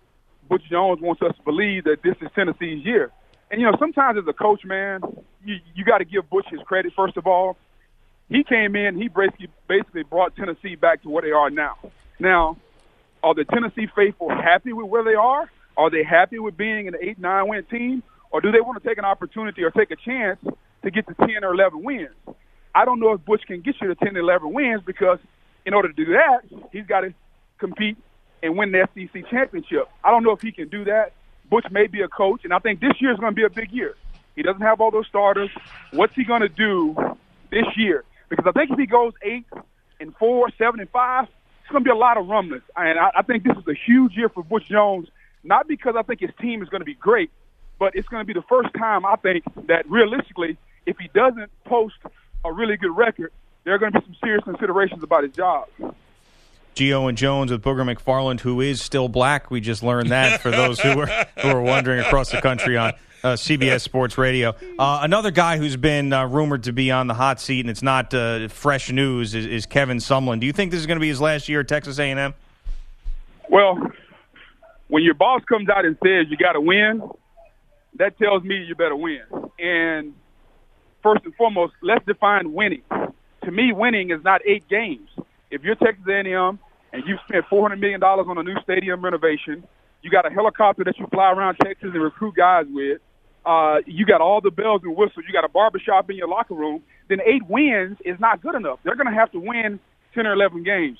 [0.48, 3.10] Butch Jones wants us to believe that this is Tennessee's year.
[3.50, 5.00] And you know, sometimes as a coach, man,
[5.44, 7.56] you you got to give Butch his credit first of all.
[8.28, 11.76] He came in, he basically basically brought Tennessee back to where they are now.
[12.18, 12.56] Now,
[13.22, 15.50] are the Tennessee faithful happy with where they are?
[15.76, 18.88] Are they happy with being an eight nine win team, or do they want to
[18.88, 20.38] take an opportunity or take a chance
[20.82, 22.10] to get to ten or eleven wins?
[22.74, 25.18] I don't know if Butch can get you to 10 or 11 wins because
[25.66, 27.12] in order to do that, he's got to
[27.58, 27.96] compete
[28.42, 29.88] and win the SEC championship.
[30.04, 31.12] I don't know if he can do that.
[31.50, 33.50] Butch may be a coach, and I think this year is going to be a
[33.50, 33.96] big year.
[34.36, 35.50] He doesn't have all those starters.
[35.92, 36.96] What's he going to do
[37.50, 38.04] this year?
[38.28, 39.46] Because I think if he goes eight
[39.98, 41.26] and four, seven and five,
[41.70, 42.64] it's going to be a lot of rumblings.
[42.76, 45.06] And I, I think this is a huge year for Butch Jones,
[45.44, 47.30] not because I think his team is going to be great,
[47.78, 51.48] but it's going to be the first time I think that realistically, if he doesn't
[51.64, 51.94] post
[52.44, 53.30] a really good record,
[53.62, 55.68] there are going to be some serious considerations about his job.
[56.74, 59.50] Gio and Jones with Booger McFarland, who is still black.
[59.50, 61.06] We just learned that for those who were
[61.40, 64.54] who are wondering across the country on uh, CBS Sports Radio.
[64.78, 67.82] Uh, another guy who's been uh, rumored to be on the hot seat, and it's
[67.82, 70.40] not uh, fresh news, is, is Kevin Sumlin.
[70.40, 72.34] Do you think this is going to be his last year at Texas A&M?
[73.48, 73.78] Well,
[74.88, 77.02] when your boss comes out and says you got to win,
[77.96, 79.22] that tells me you better win.
[79.58, 80.14] And
[81.02, 82.82] first and foremost, let's define winning.
[83.44, 85.08] To me, winning is not eight games.
[85.50, 86.58] If you're Texas A&M
[86.92, 89.64] and you've spent $400 million on a new stadium renovation,
[90.02, 93.00] you got a helicopter that you fly around Texas and recruit guys with,
[93.44, 96.54] uh, you got all the bells and whistles, you got a barbershop in your locker
[96.54, 98.78] room, then eight wins is not good enough.
[98.84, 99.80] They're going to have to win
[100.14, 100.98] 10 or 11 games.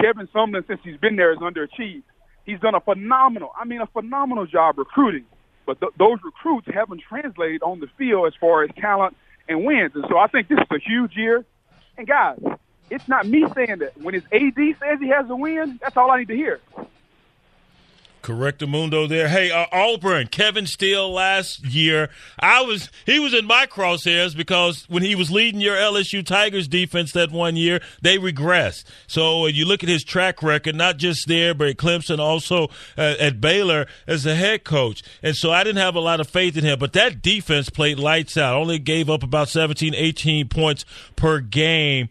[0.00, 2.02] Kevin Sumlin, since he's been there, has underachieved.
[2.44, 5.24] He's done a phenomenal, I mean, a phenomenal job recruiting.
[5.66, 9.16] But th- those recruits haven't translated on the field as far as talent
[9.48, 9.92] and wins.
[9.94, 11.44] And so I think this is a huge year.
[11.96, 12.38] And guys,
[12.90, 14.00] it's not me saying that.
[14.00, 16.60] When his AD says he has a win, that's all I need to hear.
[18.24, 19.28] Correct the mundo there.
[19.28, 22.08] Hey, uh, Auburn, Kevin Steele last year.
[22.38, 26.66] I was he was in my crosshairs because when he was leading your LSU Tigers
[26.66, 28.84] defense that one year, they regressed.
[29.06, 32.68] So uh, you look at his track record, not just there, but at Clemson, also
[32.96, 35.02] uh, at Baylor as a head coach.
[35.22, 36.78] And so I didn't have a lot of faith in him.
[36.78, 38.56] But that defense played lights out.
[38.56, 42.08] Only gave up about 17, 18 points per game.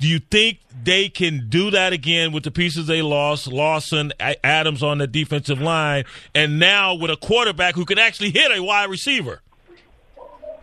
[0.00, 4.82] Do you think they can do that again with the pieces they lost, Lawson, Adams
[4.82, 8.88] on the defensive line, and now with a quarterback who can actually hit a wide
[8.88, 9.42] receiver?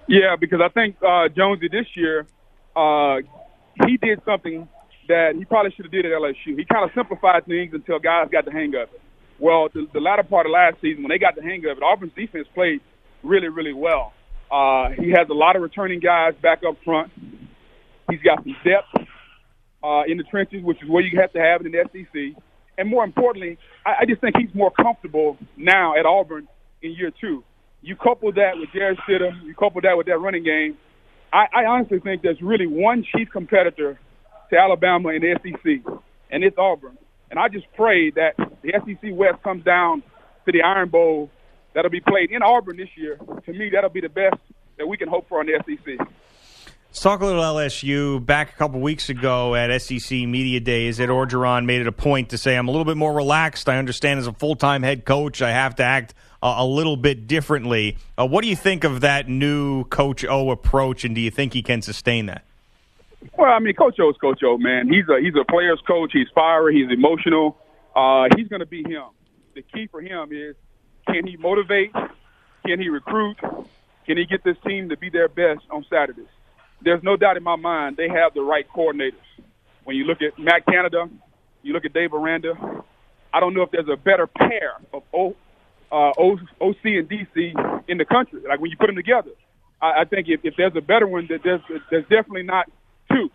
[0.07, 2.25] Yeah, because I think uh, Jonesy this year,
[2.75, 3.17] uh,
[3.85, 4.67] he did something
[5.07, 6.57] that he probably should have did at LSU.
[6.57, 9.01] He kind of simplified things until guys got the hang of it.
[9.37, 11.83] Well, the, the latter part of last season, when they got the hang of it,
[11.83, 12.81] Auburn's defense played
[13.21, 14.13] really, really well.
[14.49, 17.11] Uh, he has a lot of returning guys back up front.
[18.09, 19.06] He's got some depth
[19.83, 22.43] uh, in the trenches, which is where you have to have it in the SEC.
[22.77, 26.47] And more importantly, I, I just think he's more comfortable now at Auburn
[26.81, 27.43] in year two.
[27.81, 30.77] You couple that with Jarrett Stidham, you couple that with that running game.
[31.31, 33.99] I, I honestly think there's really one chief competitor
[34.49, 35.93] to Alabama in the SEC,
[36.31, 36.97] and it's Auburn.
[37.29, 40.01] And I just pray that the SEC West comes down
[40.45, 41.29] to the Iron Bowl
[41.73, 43.19] that'll be played in Auburn this year.
[43.45, 44.37] To me, that'll be the best
[44.77, 46.07] that we can hope for in the SEC.
[46.97, 48.25] Let's talk a little LSU.
[48.25, 52.29] Back a couple weeks ago at SEC Media Days, Ed Orgeron made it a point
[52.29, 53.69] to say, I'm a little bit more relaxed.
[53.69, 56.97] I understand as a full time head coach, I have to act a, a little
[56.97, 57.99] bit differently.
[58.17, 61.53] Uh, what do you think of that new Coach O approach, and do you think
[61.53, 62.43] he can sustain that?
[63.37, 64.89] Well, I mean, Coach O is Coach O, man.
[64.89, 66.09] He's a he's a player's coach.
[66.13, 66.81] He's fiery.
[66.81, 67.59] He's emotional.
[67.95, 69.03] Uh, he's going to be him.
[69.53, 70.55] The key for him is
[71.05, 71.93] can he motivate?
[72.65, 73.37] Can he recruit?
[74.07, 76.25] Can he get this team to be their best on Saturdays?
[76.81, 79.13] There's no doubt in my mind they have the right coordinators.
[79.83, 81.09] When you look at Matt Canada,
[81.63, 82.53] you look at Dave Aranda,
[83.33, 85.35] I don't know if there's a better pair of o,
[85.91, 88.41] uh, o, OC and DC in the country.
[88.47, 89.31] Like when you put them together,
[89.81, 92.65] I, I think if, if there's a better one, that there's there's definitely not
[93.11, 93.29] two.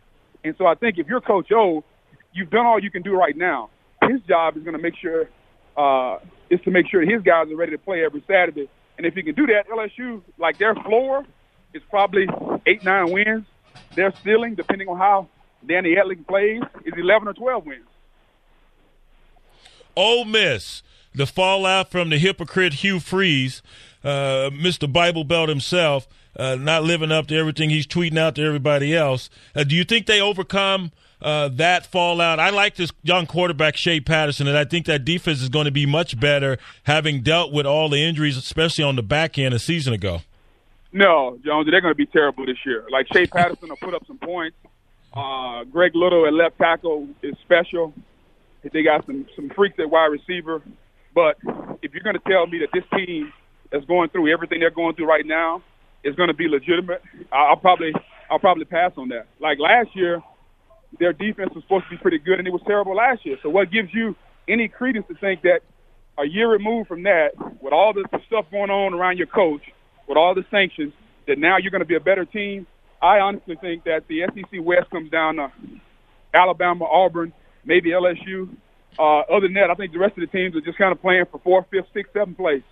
[0.44, 1.84] And so I think if you're Coach O,
[2.32, 3.70] you've done all you can do right now.
[4.08, 5.28] His job is going to make sure
[5.76, 6.18] uh,
[6.50, 8.68] is to make sure his guys are ready to play every Saturday.
[8.98, 11.24] And if he can do that, LSU like their floor
[11.74, 12.28] is probably
[12.66, 13.46] eight, nine wins.
[13.94, 15.28] Their ceiling, depending on how
[15.66, 17.86] Danny Etling plays, is 11 or 12 wins.
[19.96, 20.82] Ole Miss,
[21.14, 23.62] the fallout from the hypocrite Hugh Freeze,
[24.02, 24.90] uh, Mr.
[24.90, 29.28] Bible Belt himself, uh, not living up to everything he's tweeting out to everybody else.
[29.54, 32.40] Uh, do you think they overcome uh, that fallout?
[32.40, 35.70] I like this young quarterback, Shea Patterson, and I think that defense is going to
[35.70, 39.58] be much better having dealt with all the injuries, especially on the back end a
[39.58, 40.22] season ago.
[40.92, 42.86] No, Jones, they're going to be terrible this year.
[42.90, 44.56] Like Shea Patterson will put up some points.
[45.14, 47.92] Uh, Greg Little at left tackle is special.
[48.72, 50.62] They got some some freaks at wide receiver.
[51.14, 51.36] But
[51.82, 53.32] if you're going to tell me that this team
[53.70, 55.62] that's going through everything they're going through right now
[56.04, 57.02] is going to be legitimate,
[57.32, 57.92] I'll probably
[58.30, 59.26] I'll probably pass on that.
[59.40, 60.22] Like last year,
[60.98, 63.36] their defense was supposed to be pretty good, and it was terrible last year.
[63.42, 64.14] So what gives you
[64.48, 65.60] any credence to think that
[66.18, 69.62] a year removed from that, with all the stuff going on around your coach,
[70.06, 70.92] with all the sanctions
[71.26, 72.66] that now you're going to be a better team.
[73.00, 75.52] I honestly think that the SEC West comes down to
[76.34, 77.32] Alabama, Auburn,
[77.64, 78.48] maybe LSU.
[78.98, 81.00] Uh, other than that, I think the rest of the teams are just kind of
[81.00, 82.62] playing for fourth, fifth, sixth, seventh place.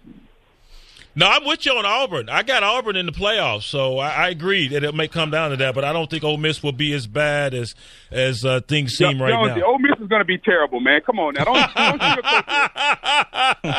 [1.16, 2.28] No, I'm with you on Auburn.
[2.28, 5.50] I got Auburn in the playoffs, so I, I agree that it may come down
[5.50, 5.74] to that.
[5.74, 7.74] But I don't think Ole Miss will be as bad as
[8.12, 9.66] as uh, things seem Yo, right Jones, now.
[9.66, 11.00] Ole Miss is going to be terrible, man.
[11.04, 11.74] Come on now, don't, don't
[13.64, 13.72] All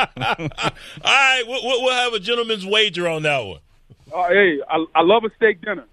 [1.04, 3.60] right, we'll, we'll have a gentleman's wager on that one.
[4.14, 5.84] Uh, hey, I, I love a steak dinner.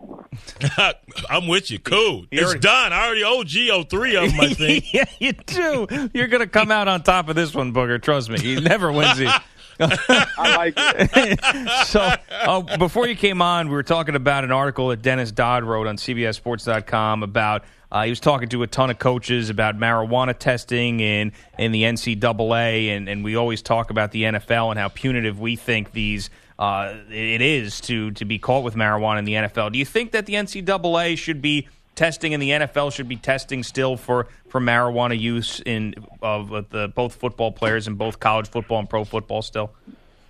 [1.30, 1.80] I'm with you.
[1.80, 2.25] Cool.
[2.32, 2.91] It's done.
[2.91, 4.93] I already owe Gio three of them, I think.
[4.93, 5.88] yeah, you do.
[6.13, 8.02] You're going to come out on top of this one, Booger.
[8.02, 8.39] Trust me.
[8.39, 9.32] He never wins these.
[9.79, 11.85] I like it.
[11.87, 15.63] so, uh, before you came on, we were talking about an article that Dennis Dodd
[15.63, 17.63] wrote on CBSSports.com about.
[17.91, 21.83] Uh, he was talking to a ton of coaches about marijuana testing in in the
[21.83, 26.29] NCAA, and, and we always talk about the NFL and how punitive we think these
[26.59, 29.71] uh, it is to to be caught with marijuana in the NFL.
[29.71, 31.67] Do you think that the NCAA should be
[31.99, 36.88] testing in the NFL should be testing still for, for marijuana use in of the
[36.95, 39.73] both football players and both college football and pro football still?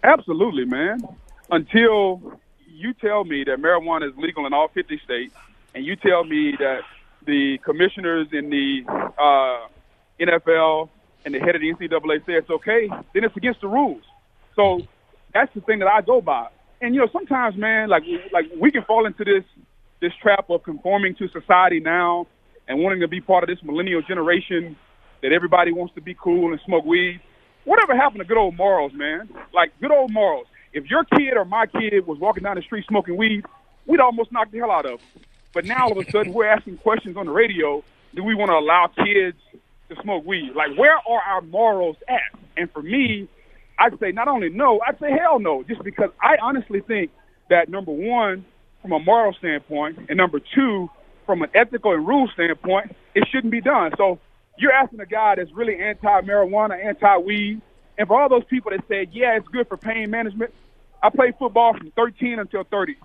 [0.04, 1.00] Absolutely, man.
[1.52, 5.36] Until you tell me that marijuana is legal in all 50 states,
[5.76, 6.82] and you tell me that
[7.28, 8.84] the commissioners in the
[9.20, 9.68] uh,
[10.20, 10.90] NFL
[11.24, 14.02] and the head of the NCAA say it's okay, then it's against the rules.
[14.56, 14.88] So
[15.36, 16.48] that's the thing that I go by.
[16.82, 19.44] And you know, sometimes, man, like like we can fall into this
[20.02, 22.28] this trap of conforming to society now
[22.68, 24.76] and wanting to be part of this millennial generation
[25.22, 27.20] that everybody wants to be cool and smoke weed.
[27.66, 29.30] Whatever happened to good old morals, man?
[29.54, 30.48] Like good old morals.
[30.72, 33.46] If your kid or my kid was walking down the street smoking weed,
[33.86, 35.24] we'd almost knock the hell out of them.
[35.54, 37.84] But now all of a sudden we're asking questions on the radio.
[38.16, 39.38] Do we want to allow kids
[39.90, 40.54] to smoke weed?
[40.56, 42.40] Like where are our morals at?
[42.56, 43.28] And for me,
[43.78, 47.12] I'd say not only no, I'd say hell no, just because I honestly think
[47.50, 48.46] that number one,
[48.82, 50.90] from a moral standpoint, and number two,
[51.26, 53.92] from an ethical and rule standpoint, it shouldn't be done.
[53.98, 54.20] So
[54.58, 57.62] you're asking a guy that's really anti-marijuana, anti-weed,
[57.98, 60.54] and for all those people that said, yeah, it's good for pain management,
[61.04, 62.96] I played football from 13 until 30.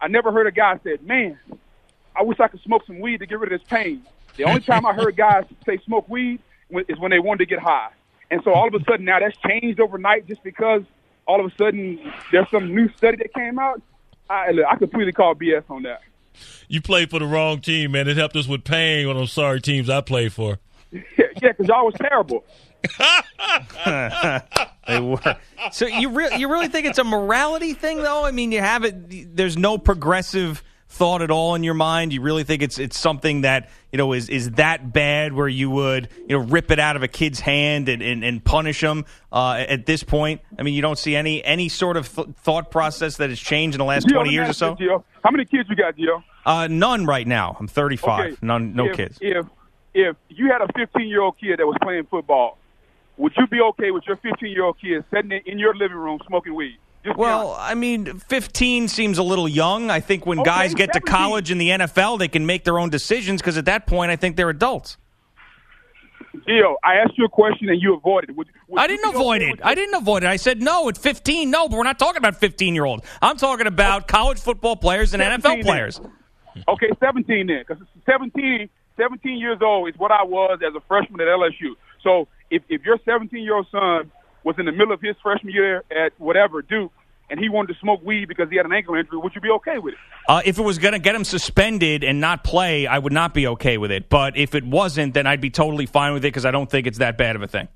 [0.00, 1.38] I never heard a guy said, man,
[2.14, 4.02] I wish I could smoke some weed to get rid of this pain.
[4.36, 7.58] The only time I heard guys say smoke weed is when they wanted to get
[7.58, 7.90] high.
[8.30, 10.82] And so all of a sudden now that's changed overnight just because
[11.26, 13.80] all of a sudden there's some new study that came out.
[14.28, 16.02] I, I completely call BS on that.
[16.68, 18.08] You played for the wrong team, man.
[18.08, 20.58] It helped us with pain on those sorry teams I played for.
[20.92, 21.00] yeah,
[21.40, 22.44] because y'all was terrible.
[24.86, 25.36] they were.
[25.72, 28.24] So you re- you really think it's a morality thing, though?
[28.24, 29.36] I mean, you have it.
[29.36, 32.12] There's no progressive thought at all in your mind?
[32.12, 35.70] You really think it's it's something that you know is is that bad where you
[35.70, 39.04] would you know rip it out of a kid's hand and and, and punish them
[39.32, 40.40] uh, at this point?
[40.58, 43.74] I mean, you don't see any any sort of th- thought process that has changed
[43.74, 44.74] in the last Gio, twenty years or so.
[44.76, 46.22] Gio, how many kids you got, Gio?
[46.44, 47.56] Uh, none right now.
[47.58, 48.20] I'm 35.
[48.20, 48.36] Okay.
[48.40, 49.18] None, no if, kids.
[49.20, 49.46] If
[49.94, 52.58] if you had a 15 year old kid that was playing football,
[53.16, 56.20] would you be okay with your 15 year old kid sitting in your living room
[56.26, 56.78] smoking weed?
[57.16, 59.90] Well, I mean, 15 seems a little young.
[59.90, 62.78] I think when Okay, guys get to college in the NFL, they can make their
[62.78, 64.96] own decisions because at that point, I think they're adults.
[66.46, 68.36] Gio, I asked you a question and you avoided it.
[68.36, 69.60] Would, would I didn't avoid okay it.
[69.62, 70.28] I didn't avoid it.
[70.28, 71.50] I said no at 15.
[71.50, 73.04] No, but we're not talking about 15 year olds.
[73.22, 75.64] I'm talking about college football players and 17 NFL then.
[75.64, 76.00] players.
[76.68, 81.20] Okay, 17 then, because 17, 17 years old is what I was as a freshman
[81.20, 81.74] at LSU.
[82.02, 84.10] So if, if your 17 year old son
[84.46, 86.92] was in the middle of his freshman year at whatever Duke,
[87.28, 89.50] and he wanted to smoke weed because he had an ankle injury, would you be
[89.50, 90.00] okay with it?
[90.28, 93.34] Uh, if it was going to get him suspended and not play, I would not
[93.34, 94.08] be okay with it.
[94.08, 96.86] But if it wasn't, then I'd be totally fine with it because I don't think
[96.86, 97.66] it's that bad of a thing.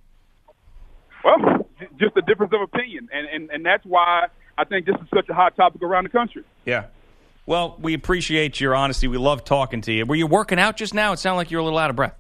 [1.25, 1.67] Well,
[1.99, 5.29] just a difference of opinion, and, and and that's why I think this is such
[5.29, 6.45] a hot topic around the country.
[6.65, 6.87] Yeah.
[7.47, 9.09] Well, we appreciate your honesty.
[9.09, 10.07] We love talking to you.
[10.07, 11.13] Were you working out just now?
[11.13, 12.15] It sounded like you were a little out of breath.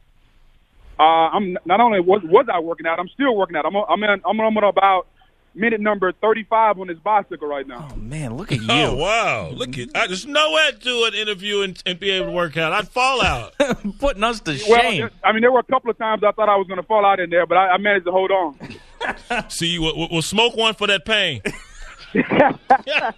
[1.00, 3.64] Uh, I'm not only was was I working out, I'm still working out.
[3.64, 5.06] I'm on, I'm in, I'm on about
[5.54, 7.88] minute number 35 on this bicycle right now.
[7.90, 8.66] Oh man, look at you!
[8.68, 9.48] Oh wow!
[9.48, 12.32] Look at I, there's no way to do an interview and, and be able to
[12.32, 12.72] work out.
[12.74, 13.54] I'd fall out.
[13.98, 15.08] Putting us to Well, shame.
[15.24, 17.06] I mean, there were a couple of times I thought I was going to fall
[17.06, 18.58] out in there, but I, I managed to hold on.
[19.48, 21.40] See, we'll, we'll- we'll smoke one for that pain.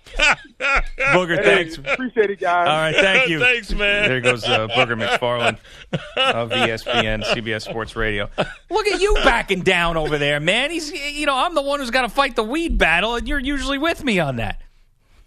[1.12, 1.78] Booger, Hey, thanks.
[1.78, 2.68] appreciate it, guys.
[2.68, 3.38] All right, thank you.
[3.38, 4.08] Thanks, man.
[4.08, 5.58] There goes uh, Booger McFarland
[6.16, 8.28] of ESPN, CBS Sports Radio.
[8.70, 10.70] Look at you backing down over there, man.
[10.70, 13.38] He's, you know, I'm the one who's got to fight the weed battle, and you're
[13.38, 14.60] usually with me on that.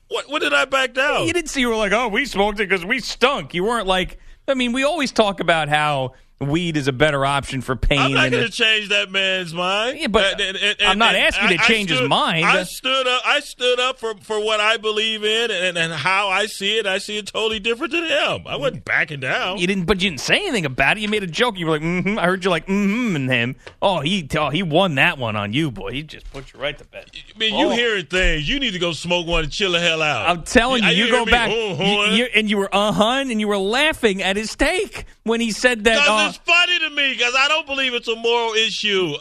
[0.10, 1.25] What, what did I back down?
[1.25, 3.54] You didn't see you were like, oh, we smoked it because we stunk.
[3.56, 7.62] You weren't like, I mean, we always talk about how weed is a better option
[7.62, 8.00] for pain.
[8.00, 9.98] I'm not going to change that man's mind.
[10.00, 10.41] Yeah, but
[10.82, 12.45] I'm not asking you to change his mind.
[12.45, 13.21] I stood up.
[13.26, 16.86] I stood up for, for what I believe in and, and how I see it.
[16.86, 18.48] I see it totally different than him.
[18.48, 19.58] I wasn't backing down.
[19.60, 21.02] You didn't, but you didn't say anything about it.
[21.02, 21.58] You made a joke.
[21.58, 22.19] You were like, mm-hmm.
[22.19, 23.56] I heard you like, mm-hmm, and him.
[23.82, 25.91] Oh, he, oh, he won that one on you, boy.
[25.91, 27.06] He just put you right to bed.
[27.13, 27.69] I mean, you Oh.
[27.71, 28.48] hearing things.
[28.48, 30.30] You need to go smoke one and chill the hell out.
[30.30, 33.39] I'm telling you, you, hear go back, you, you- and you were uh huh, and
[33.39, 36.24] you were laughing at his take when he said that.
[36.25, 39.13] Uh, it's funny to me because I don't believe it's a moral issue.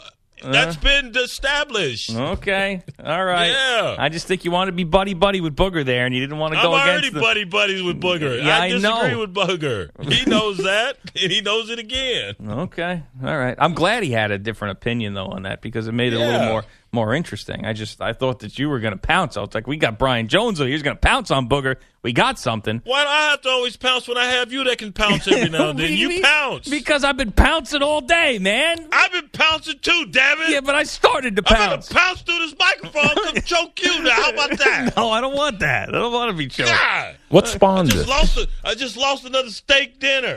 [0.43, 2.15] That's been established.
[2.15, 3.49] okay, all right.
[3.51, 3.97] Yeah.
[3.99, 6.39] I just think you want to be buddy buddy with Booger there, and you didn't
[6.39, 7.21] want to I'm go already against the.
[7.21, 8.45] buddy buddies with Booger.
[8.45, 9.21] Yeah, I I disagree know.
[9.21, 9.89] with Booger.
[10.13, 12.35] He knows that, and he knows it again.
[12.47, 13.57] Okay, all right.
[13.59, 16.19] I'm glad he had a different opinion though on that because it made it a
[16.19, 16.49] little Yeah.
[16.51, 16.65] more
[16.95, 17.67] more interesting.
[17.67, 19.37] I just I thought that you were going to pounce.
[19.37, 20.75] I was like, we got Brian Jones over here.
[20.77, 21.77] He's going to pounce on Booger.
[22.03, 22.83] We got something.
[22.85, 25.49] Why do I have to always pounce when I have you that can pounce every
[25.51, 25.91] now and then?
[25.97, 26.69] You be- pounce.
[26.69, 28.89] because I've been pouncing all day, man.
[28.93, 30.51] I've been pouncing too, damn it.
[30.51, 31.91] Yeah, but I started to pounce.
[31.91, 34.11] I'm gonna pounce through this microphone to choke you now.
[34.13, 34.93] How about that?
[34.97, 35.89] No, I don't want that.
[35.89, 36.69] I don't want to be choked.
[36.71, 38.11] God, What spawned just it?
[38.11, 38.37] lost.
[38.39, 40.37] A, I just lost another steak dinner.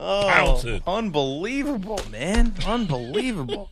[0.00, 0.80] Oh, Pouncing.
[0.86, 2.54] unbelievable, man.
[2.66, 3.70] Unbelievable.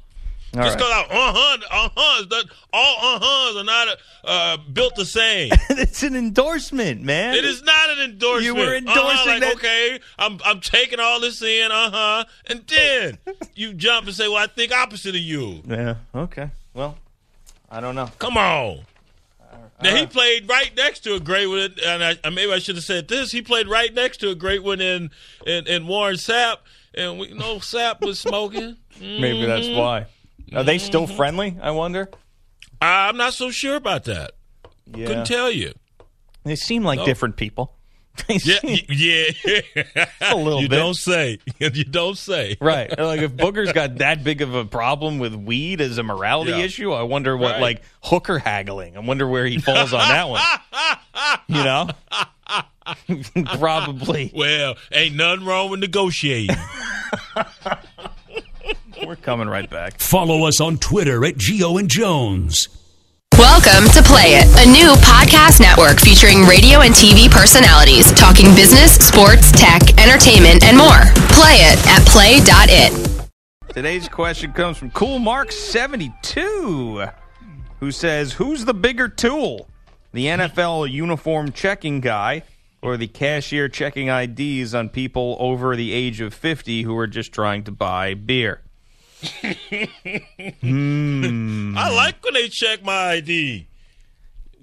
[0.55, 1.05] All Just right.
[1.09, 2.43] because uh huh, uh huh,
[2.73, 3.89] all uh huhs are not
[4.25, 5.51] uh, built the same.
[5.71, 7.35] it's an endorsement, man.
[7.35, 8.45] It is not an endorsement.
[8.45, 12.25] You were endorsing uh-huh, like, that- Okay, I'm I'm taking all this in, uh huh,
[12.47, 13.19] and then
[13.55, 15.97] you jump and say, "Well, I think opposite of you." Yeah.
[16.15, 16.49] Okay.
[16.73, 16.97] Well,
[17.71, 18.09] I don't know.
[18.19, 18.81] Come on.
[19.83, 22.85] Now he played right next to a great one, and I, maybe I should have
[22.85, 23.31] said this.
[23.31, 25.11] He played right next to a great one in
[25.47, 26.59] in, in Warren Sapp,
[26.95, 28.79] and we know Sapp was smoking.
[29.01, 29.77] Maybe that's Mhm.
[29.77, 30.07] why.
[30.55, 31.17] Are they still Mm-hmm.
[31.17, 31.59] friendly?
[31.61, 32.09] I wonder.
[32.81, 34.33] I'm not so sure about that.
[34.95, 35.07] Yeah.
[35.07, 35.73] Couldn't tell you.
[36.45, 37.05] They seem like No.
[37.07, 37.73] different people.
[38.29, 40.07] Yeah, yeah.
[40.23, 40.77] A little you bit.
[40.77, 41.39] don't say.
[41.59, 42.57] you don't say.
[42.61, 42.89] Right.
[42.99, 46.59] Like if Booger's got that big of a problem with weed as a morality Yeah.
[46.59, 47.61] issue, I wonder what Right.
[47.61, 48.97] like hooker haggling.
[48.97, 50.41] I wonder where he falls on that one.
[51.49, 51.89] You know?
[53.59, 54.31] Probably.
[54.35, 56.57] Well, ain't nothing wrong with negotiating.
[59.07, 60.01] We're coming right back.
[60.01, 62.69] Follow us on Twitter at Gio and Jones.
[63.39, 68.97] Welcome to Play It, a new podcast network featuring radio and TV personalities talking business,
[68.97, 71.07] sports, tech, entertainment, and more.
[71.31, 73.31] Play it at play.it.
[73.73, 77.07] Today's question comes from Cool Mark 72
[77.79, 79.69] who says, "Who's the bigger tool?
[80.13, 82.43] The NFL uniform checking guy
[82.83, 87.31] or the cashier checking IDs on people over the age of 50 who are just
[87.33, 88.63] trying to buy beer?"
[90.61, 91.77] Hmm.
[91.79, 93.67] I like when they check my ID.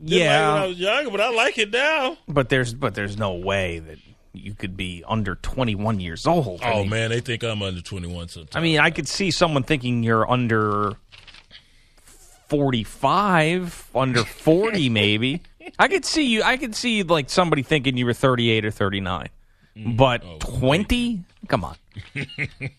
[0.04, 0.54] Didn't like Yeah.
[0.54, 2.18] when I was younger, but I like it now.
[2.28, 3.98] But there's but there's no way that
[4.34, 6.62] you could be under 21 years old.
[6.64, 8.56] I Oh mean, man, they think I'm under 21 sometimes.
[8.56, 10.94] I mean, I could see someone thinking you're under
[12.50, 15.42] 45, under 40 maybe.
[15.80, 19.30] I could see you I could see like somebody thinking you were 38 or 39.
[19.96, 21.24] But 20?
[21.48, 21.76] Come on.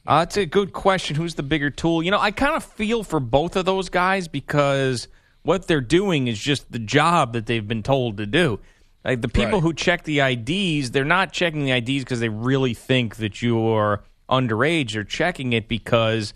[0.07, 1.17] uh, that's a good question.
[1.17, 2.03] Who's the bigger tool?
[2.03, 5.09] You know, I kind of feel for both of those guys because
[5.43, 8.61] what they're doing is just the job that they've been told to do.
[9.05, 9.62] Like the people Right.
[9.62, 14.03] who check the IDs, they're not checking the IDs because they really think that you're
[14.31, 14.93] underage.
[14.95, 16.33] They're checking it because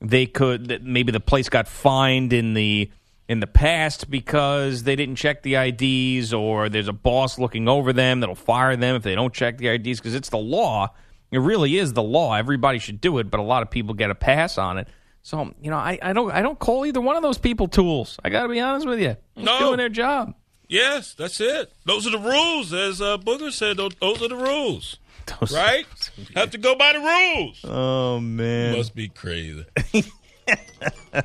[0.00, 2.90] they could maybe the place got fined in the
[3.28, 7.92] in the past because they didn't check the IDs or there's a boss looking over
[7.92, 10.88] them that'll fire them if they don't check the IDs because it's the law.
[11.30, 12.34] It really is the law.
[12.34, 14.88] Everybody should do it, but a lot of people get a pass on it.
[15.22, 18.18] So, you know, I, I don't I don't call either one of those people tools.
[18.24, 19.16] I got to be honest with you.
[19.34, 19.58] They're No.
[19.58, 20.34] doing their job.
[20.68, 21.70] yes, that's it.
[21.84, 23.76] Those are the rules, as uh, Booger said.
[23.76, 25.86] Those, those are the rules, Those- right?
[26.34, 27.60] Have to go by the rules.
[27.64, 28.76] Oh man.
[28.76, 29.66] Must be crazy.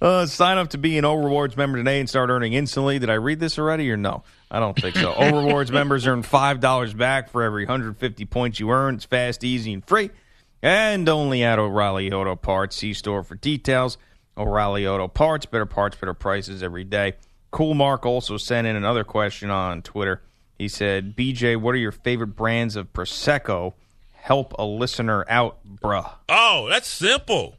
[0.00, 2.98] Uh, sign up to be an O'Rewards member today and start earning instantly.
[2.98, 4.22] Did I read this already or no?
[4.50, 5.12] I don't think so.
[5.12, 8.94] O'Rewards members earn $5 back for every 150 points you earn.
[8.94, 10.10] It's fast, easy, and free.
[10.62, 12.76] And only at O'Reilly Auto Parts.
[12.76, 13.98] See store for details.
[14.38, 17.14] O'Reilly Auto Parts, better parts, better prices every day.
[17.50, 20.22] Cool Mark also sent in another question on Twitter.
[20.56, 23.74] He said, BJ, what are your favorite brands of Prosecco?
[24.12, 26.10] Help a listener out, bruh.
[26.28, 27.56] Oh, that's simple.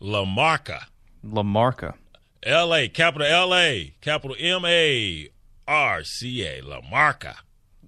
[0.00, 0.86] La Marca.
[1.22, 1.94] La Marca.
[2.42, 5.28] L A, capital L A, capital M A
[5.68, 7.36] R C A, La Marca.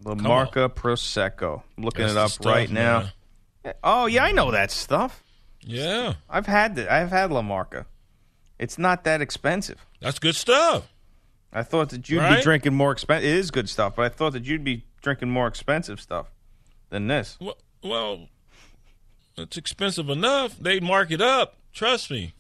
[0.05, 1.63] La Marca Prosecco.
[1.79, 3.11] Looking That's it up stuff, right now.
[3.83, 5.23] Oh yeah, I know that stuff.
[5.63, 7.87] Yeah, I've had the, I've had La Marca.
[8.59, 9.87] It's not that expensive.
[10.01, 10.93] that's good stuff.
[11.53, 13.25] I thought that you'd be drinking more expensive.
[13.29, 16.31] It is good stuff, but I thought that you'd be drinking more expensive stuff
[16.91, 17.39] than this.
[17.41, 18.29] Well, well,
[19.37, 20.59] it's expensive enough.
[20.59, 21.57] They mark it up.
[21.72, 22.35] Trust me.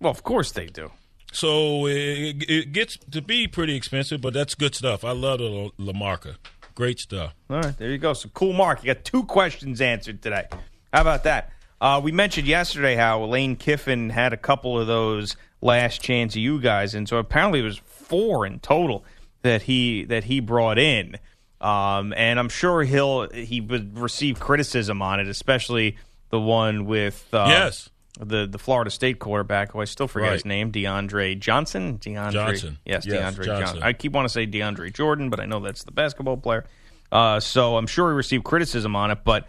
[0.00, 0.90] Well, of course they do.
[1.32, 5.04] So it, it gets to be pretty expensive, but that's good stuff.
[5.04, 6.36] I love the La, Marca.
[6.74, 7.34] Great stuff.
[7.48, 8.14] All right, there you go.
[8.14, 8.82] So cool, Mark.
[8.82, 10.46] You got two questions answered today.
[10.92, 11.52] How about that?
[11.80, 16.40] Uh, we mentioned yesterday how Lane Kiffin had a couple of those last chance of
[16.40, 19.04] you guys, and so apparently it was four in total
[19.42, 21.16] that he that he brought in.
[21.60, 25.96] Um, and I'm sure he'll he would receive criticism on it, especially
[26.30, 27.90] the one with uh, Yes.
[28.18, 31.98] the the Florida State quarterback, who I still forget his name, DeAndre Johnson.
[31.98, 32.78] DeAndre Johnson.
[32.84, 33.60] Yes, Yes, DeAndre Johnson.
[33.60, 33.82] Johnson.
[33.82, 36.64] I keep want to say DeAndre Jordan, but I know that's the basketball player.
[37.12, 39.44] Uh, so I'm sure he received criticism on it, but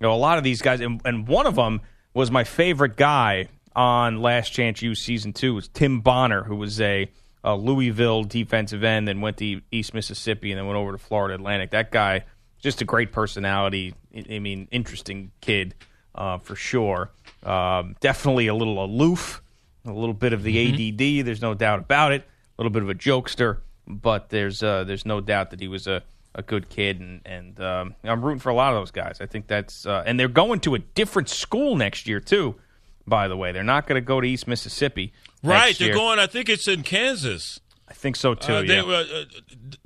[0.00, 1.80] you know a lot of these guys, and, and one of them
[2.14, 6.80] was my favorite guy on Last Chance U season two was Tim Bonner, who was
[6.80, 7.10] a,
[7.44, 11.34] a Louisville defensive end, and went to East Mississippi, and then went over to Florida
[11.34, 11.70] Atlantic.
[11.70, 12.24] That guy,
[12.58, 13.94] just a great personality.
[14.30, 15.74] I mean, interesting kid
[16.16, 17.10] uh, for sure.
[17.42, 19.42] Um, definitely a little aloof,
[19.84, 21.26] a little bit of the ADD.
[21.26, 22.22] There's no doubt about it.
[22.22, 25.86] A little bit of a jokester, but there's uh, there's no doubt that he was
[25.86, 26.02] a,
[26.34, 29.18] a good kid, and and um, I'm rooting for a lot of those guys.
[29.20, 32.56] I think that's uh, and they're going to a different school next year too.
[33.06, 35.12] By the way, they're not going to go to East Mississippi.
[35.44, 35.94] Right, they're year.
[35.94, 36.18] going.
[36.18, 37.60] I think it's in Kansas.
[37.88, 38.54] I think so too.
[38.54, 38.82] Uh, they yeah.
[38.82, 39.24] uh,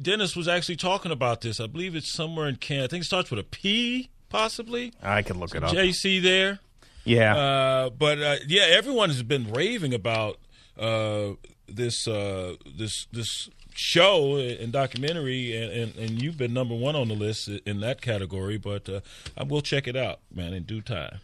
[0.00, 1.60] Dennis was actually talking about this.
[1.60, 2.86] I believe it's somewhere in Kansas.
[2.86, 4.94] I think it starts with a P, possibly.
[5.02, 5.74] I could look it up.
[5.74, 6.60] JC there.
[7.04, 7.36] yeah.
[7.36, 10.38] Uh, but uh, yeah, everyone has been raving about
[10.78, 11.32] uh,
[11.68, 17.08] this uh, this this show and documentary, and, and, and you've been number one on
[17.08, 18.56] the list in that category.
[18.56, 19.00] But uh,
[19.36, 21.18] I will check it out, man, in due time.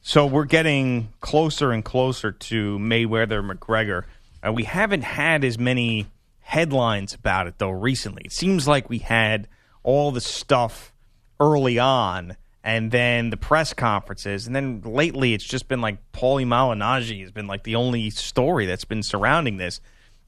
[0.00, 4.04] So we're getting closer and closer to Mayweather McGregor.
[4.46, 6.06] Uh, we haven't had as many
[6.40, 8.22] headlines about it though recently.
[8.26, 9.48] It seems like we had
[9.82, 10.92] all the stuff
[11.40, 16.46] early on, and then the press conferences, and then lately it's just been like Paulie
[16.46, 19.80] Malignaggi has been like the only story that's been surrounding this.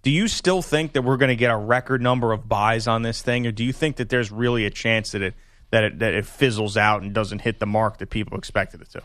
[0.03, 3.03] Do you still think that we're going to get a record number of buys on
[3.03, 5.35] this thing, or do you think that there's really a chance that it
[5.71, 8.91] that it, that it fizzles out and doesn't hit the mark that people expected it
[8.91, 9.03] to?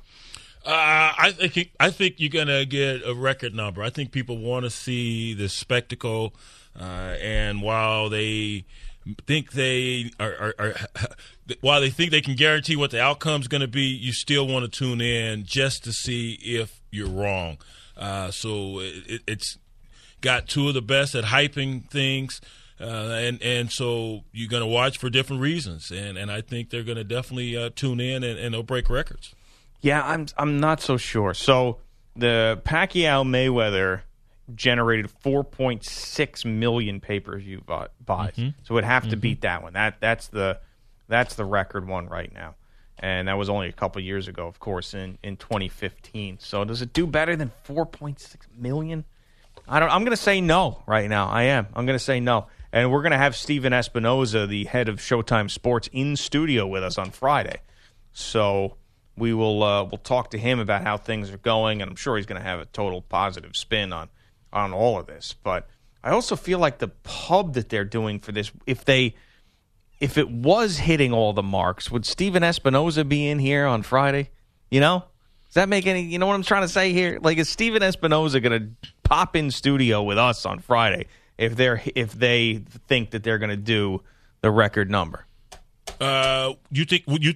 [0.66, 3.84] Uh, I think I think you're gonna get a record number.
[3.84, 6.34] I think people want to see the spectacle,
[6.80, 8.64] uh, and while they
[9.28, 10.76] think they are, are, are
[11.62, 14.64] while they think they can guarantee what the outcome's going to be, you still want
[14.64, 17.58] to tune in just to see if you're wrong.
[17.98, 19.58] Uh, so it, it's
[20.22, 22.42] got two of the best at hyping things.
[22.82, 26.70] Uh, and and so you're going to watch for different reasons, and, and I think
[26.70, 29.36] they're going to definitely uh, tune in and, and they'll break records.
[29.82, 31.34] Yeah, I'm I'm not so sure.
[31.34, 31.78] So
[32.16, 34.02] the Pacquiao Mayweather
[34.56, 37.90] generated 4.6 million pay per view buys.
[38.32, 38.50] Mm-hmm.
[38.64, 39.74] So it'd have to beat that one.
[39.74, 40.60] That that's the
[41.08, 42.56] that's the record one right now,
[43.00, 46.40] and that was only a couple years ago, of course, in in 2015.
[46.40, 49.06] So does it do better than 4.6 million?
[49.68, 49.90] I don't.
[49.90, 51.28] I'm going to say no right now.
[51.28, 51.68] I am.
[51.76, 52.48] I'm going to say no.
[52.72, 56.84] And we're going to have Stephen Espinoza, the head of Showtime Sports, in studio with
[56.84, 57.58] us on Friday.
[58.14, 58.78] So
[59.16, 62.18] we will uh, we'll talk to him about how things are going, and I'm sure
[62.18, 64.10] he's going to have a total positive spin on
[64.52, 65.36] on all of this.
[65.44, 65.68] But
[66.04, 69.16] I also feel like the pub that they're doing for this, if they
[70.04, 74.32] if it was hitting all the marks, would Stephen Espinoza be in here on Friday?
[74.70, 75.06] You know,
[75.46, 76.02] does that make any?
[76.02, 77.20] You know what I'm trying to say here?
[77.22, 81.06] Like, is Stephen Espinoza going to pop in studio with us on Friday
[81.38, 84.02] if they're if they think that they're going to do
[84.42, 85.26] the record number?
[86.02, 87.36] Uh, you think you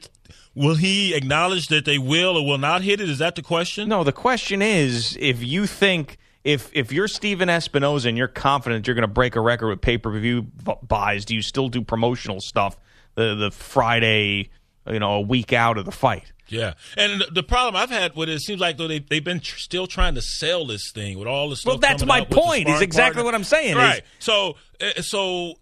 [0.53, 3.09] will he acknowledge that they will or will not hit it?
[3.09, 3.88] Is that the question?
[3.88, 6.18] No, the question is if you think
[6.48, 9.82] if if you're Stephen Espinoza and you're confident you're going to break a record with
[9.82, 10.43] pay per view
[10.82, 12.78] buys, do you still do promotional stuff
[13.16, 14.50] the the Friday,
[14.89, 16.32] you know, a week out of the fight?
[16.48, 19.41] Yeah, and the problem I've had with it, it seems like though they they've been
[19.41, 21.72] tr- still trying to sell this thing with all the stuff.
[21.72, 23.24] Well, that's my out with the point, is exactly partner.
[23.26, 24.02] what I'm saying, is- Right.
[24.20, 25.56] so uh, so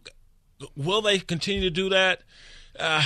[0.76, 2.22] will they continue to do that?
[2.80, 3.04] Uh,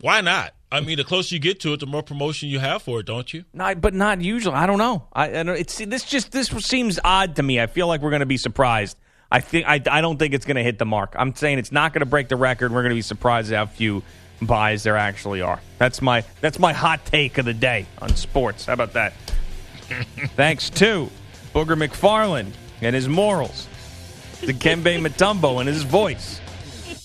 [0.00, 0.54] why not?
[0.70, 3.06] I mean, the closer you get to it, the more promotion you have for it,
[3.06, 3.44] don't you?
[3.52, 4.56] Not, but not usually.
[4.56, 5.06] I don't know.
[5.12, 7.60] I, I don't, it's this just this seems odd to me.
[7.60, 8.98] I feel like we're going to be surprised.
[9.30, 11.14] I think I, I don't think it's going to hit the mark.
[11.16, 12.72] I'm saying it's not going to break the record.
[12.72, 14.02] We're going to be surprised at how few
[14.42, 15.60] buys there actually are.
[15.78, 18.66] That's my that's my hot take of the day on sports.
[18.66, 19.12] How about that?
[20.34, 21.08] Thanks to
[21.54, 23.68] Booger McFarland and his morals,
[24.40, 26.40] to Kembe Mutombo and his voice,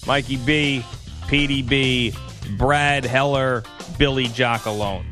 [0.08, 0.84] Mikey B,
[1.28, 2.16] PDB,
[2.58, 3.64] Brad Heller,
[3.98, 5.06] Billy Jockalone.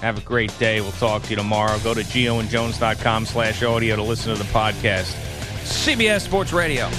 [0.00, 0.80] Have a great day.
[0.80, 1.78] We'll talk to you tomorrow.
[1.80, 5.14] Go to gioandjones.com slash audio to listen to the podcast.
[5.62, 6.90] CBS Sports Radio.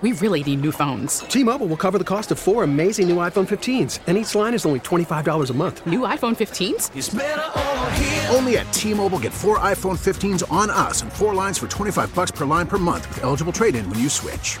[0.00, 1.20] We really need new phones.
[1.20, 4.64] T-Mobile will cover the cost of four amazing new iPhone 15s, and each line is
[4.64, 5.84] only $25 a month.
[5.86, 8.32] New iPhone 15s?
[8.32, 12.30] Only at T-Mobile get four iPhone 15s on us and four lines for 25 bucks
[12.30, 14.60] per line per month with eligible trade-in when you switch.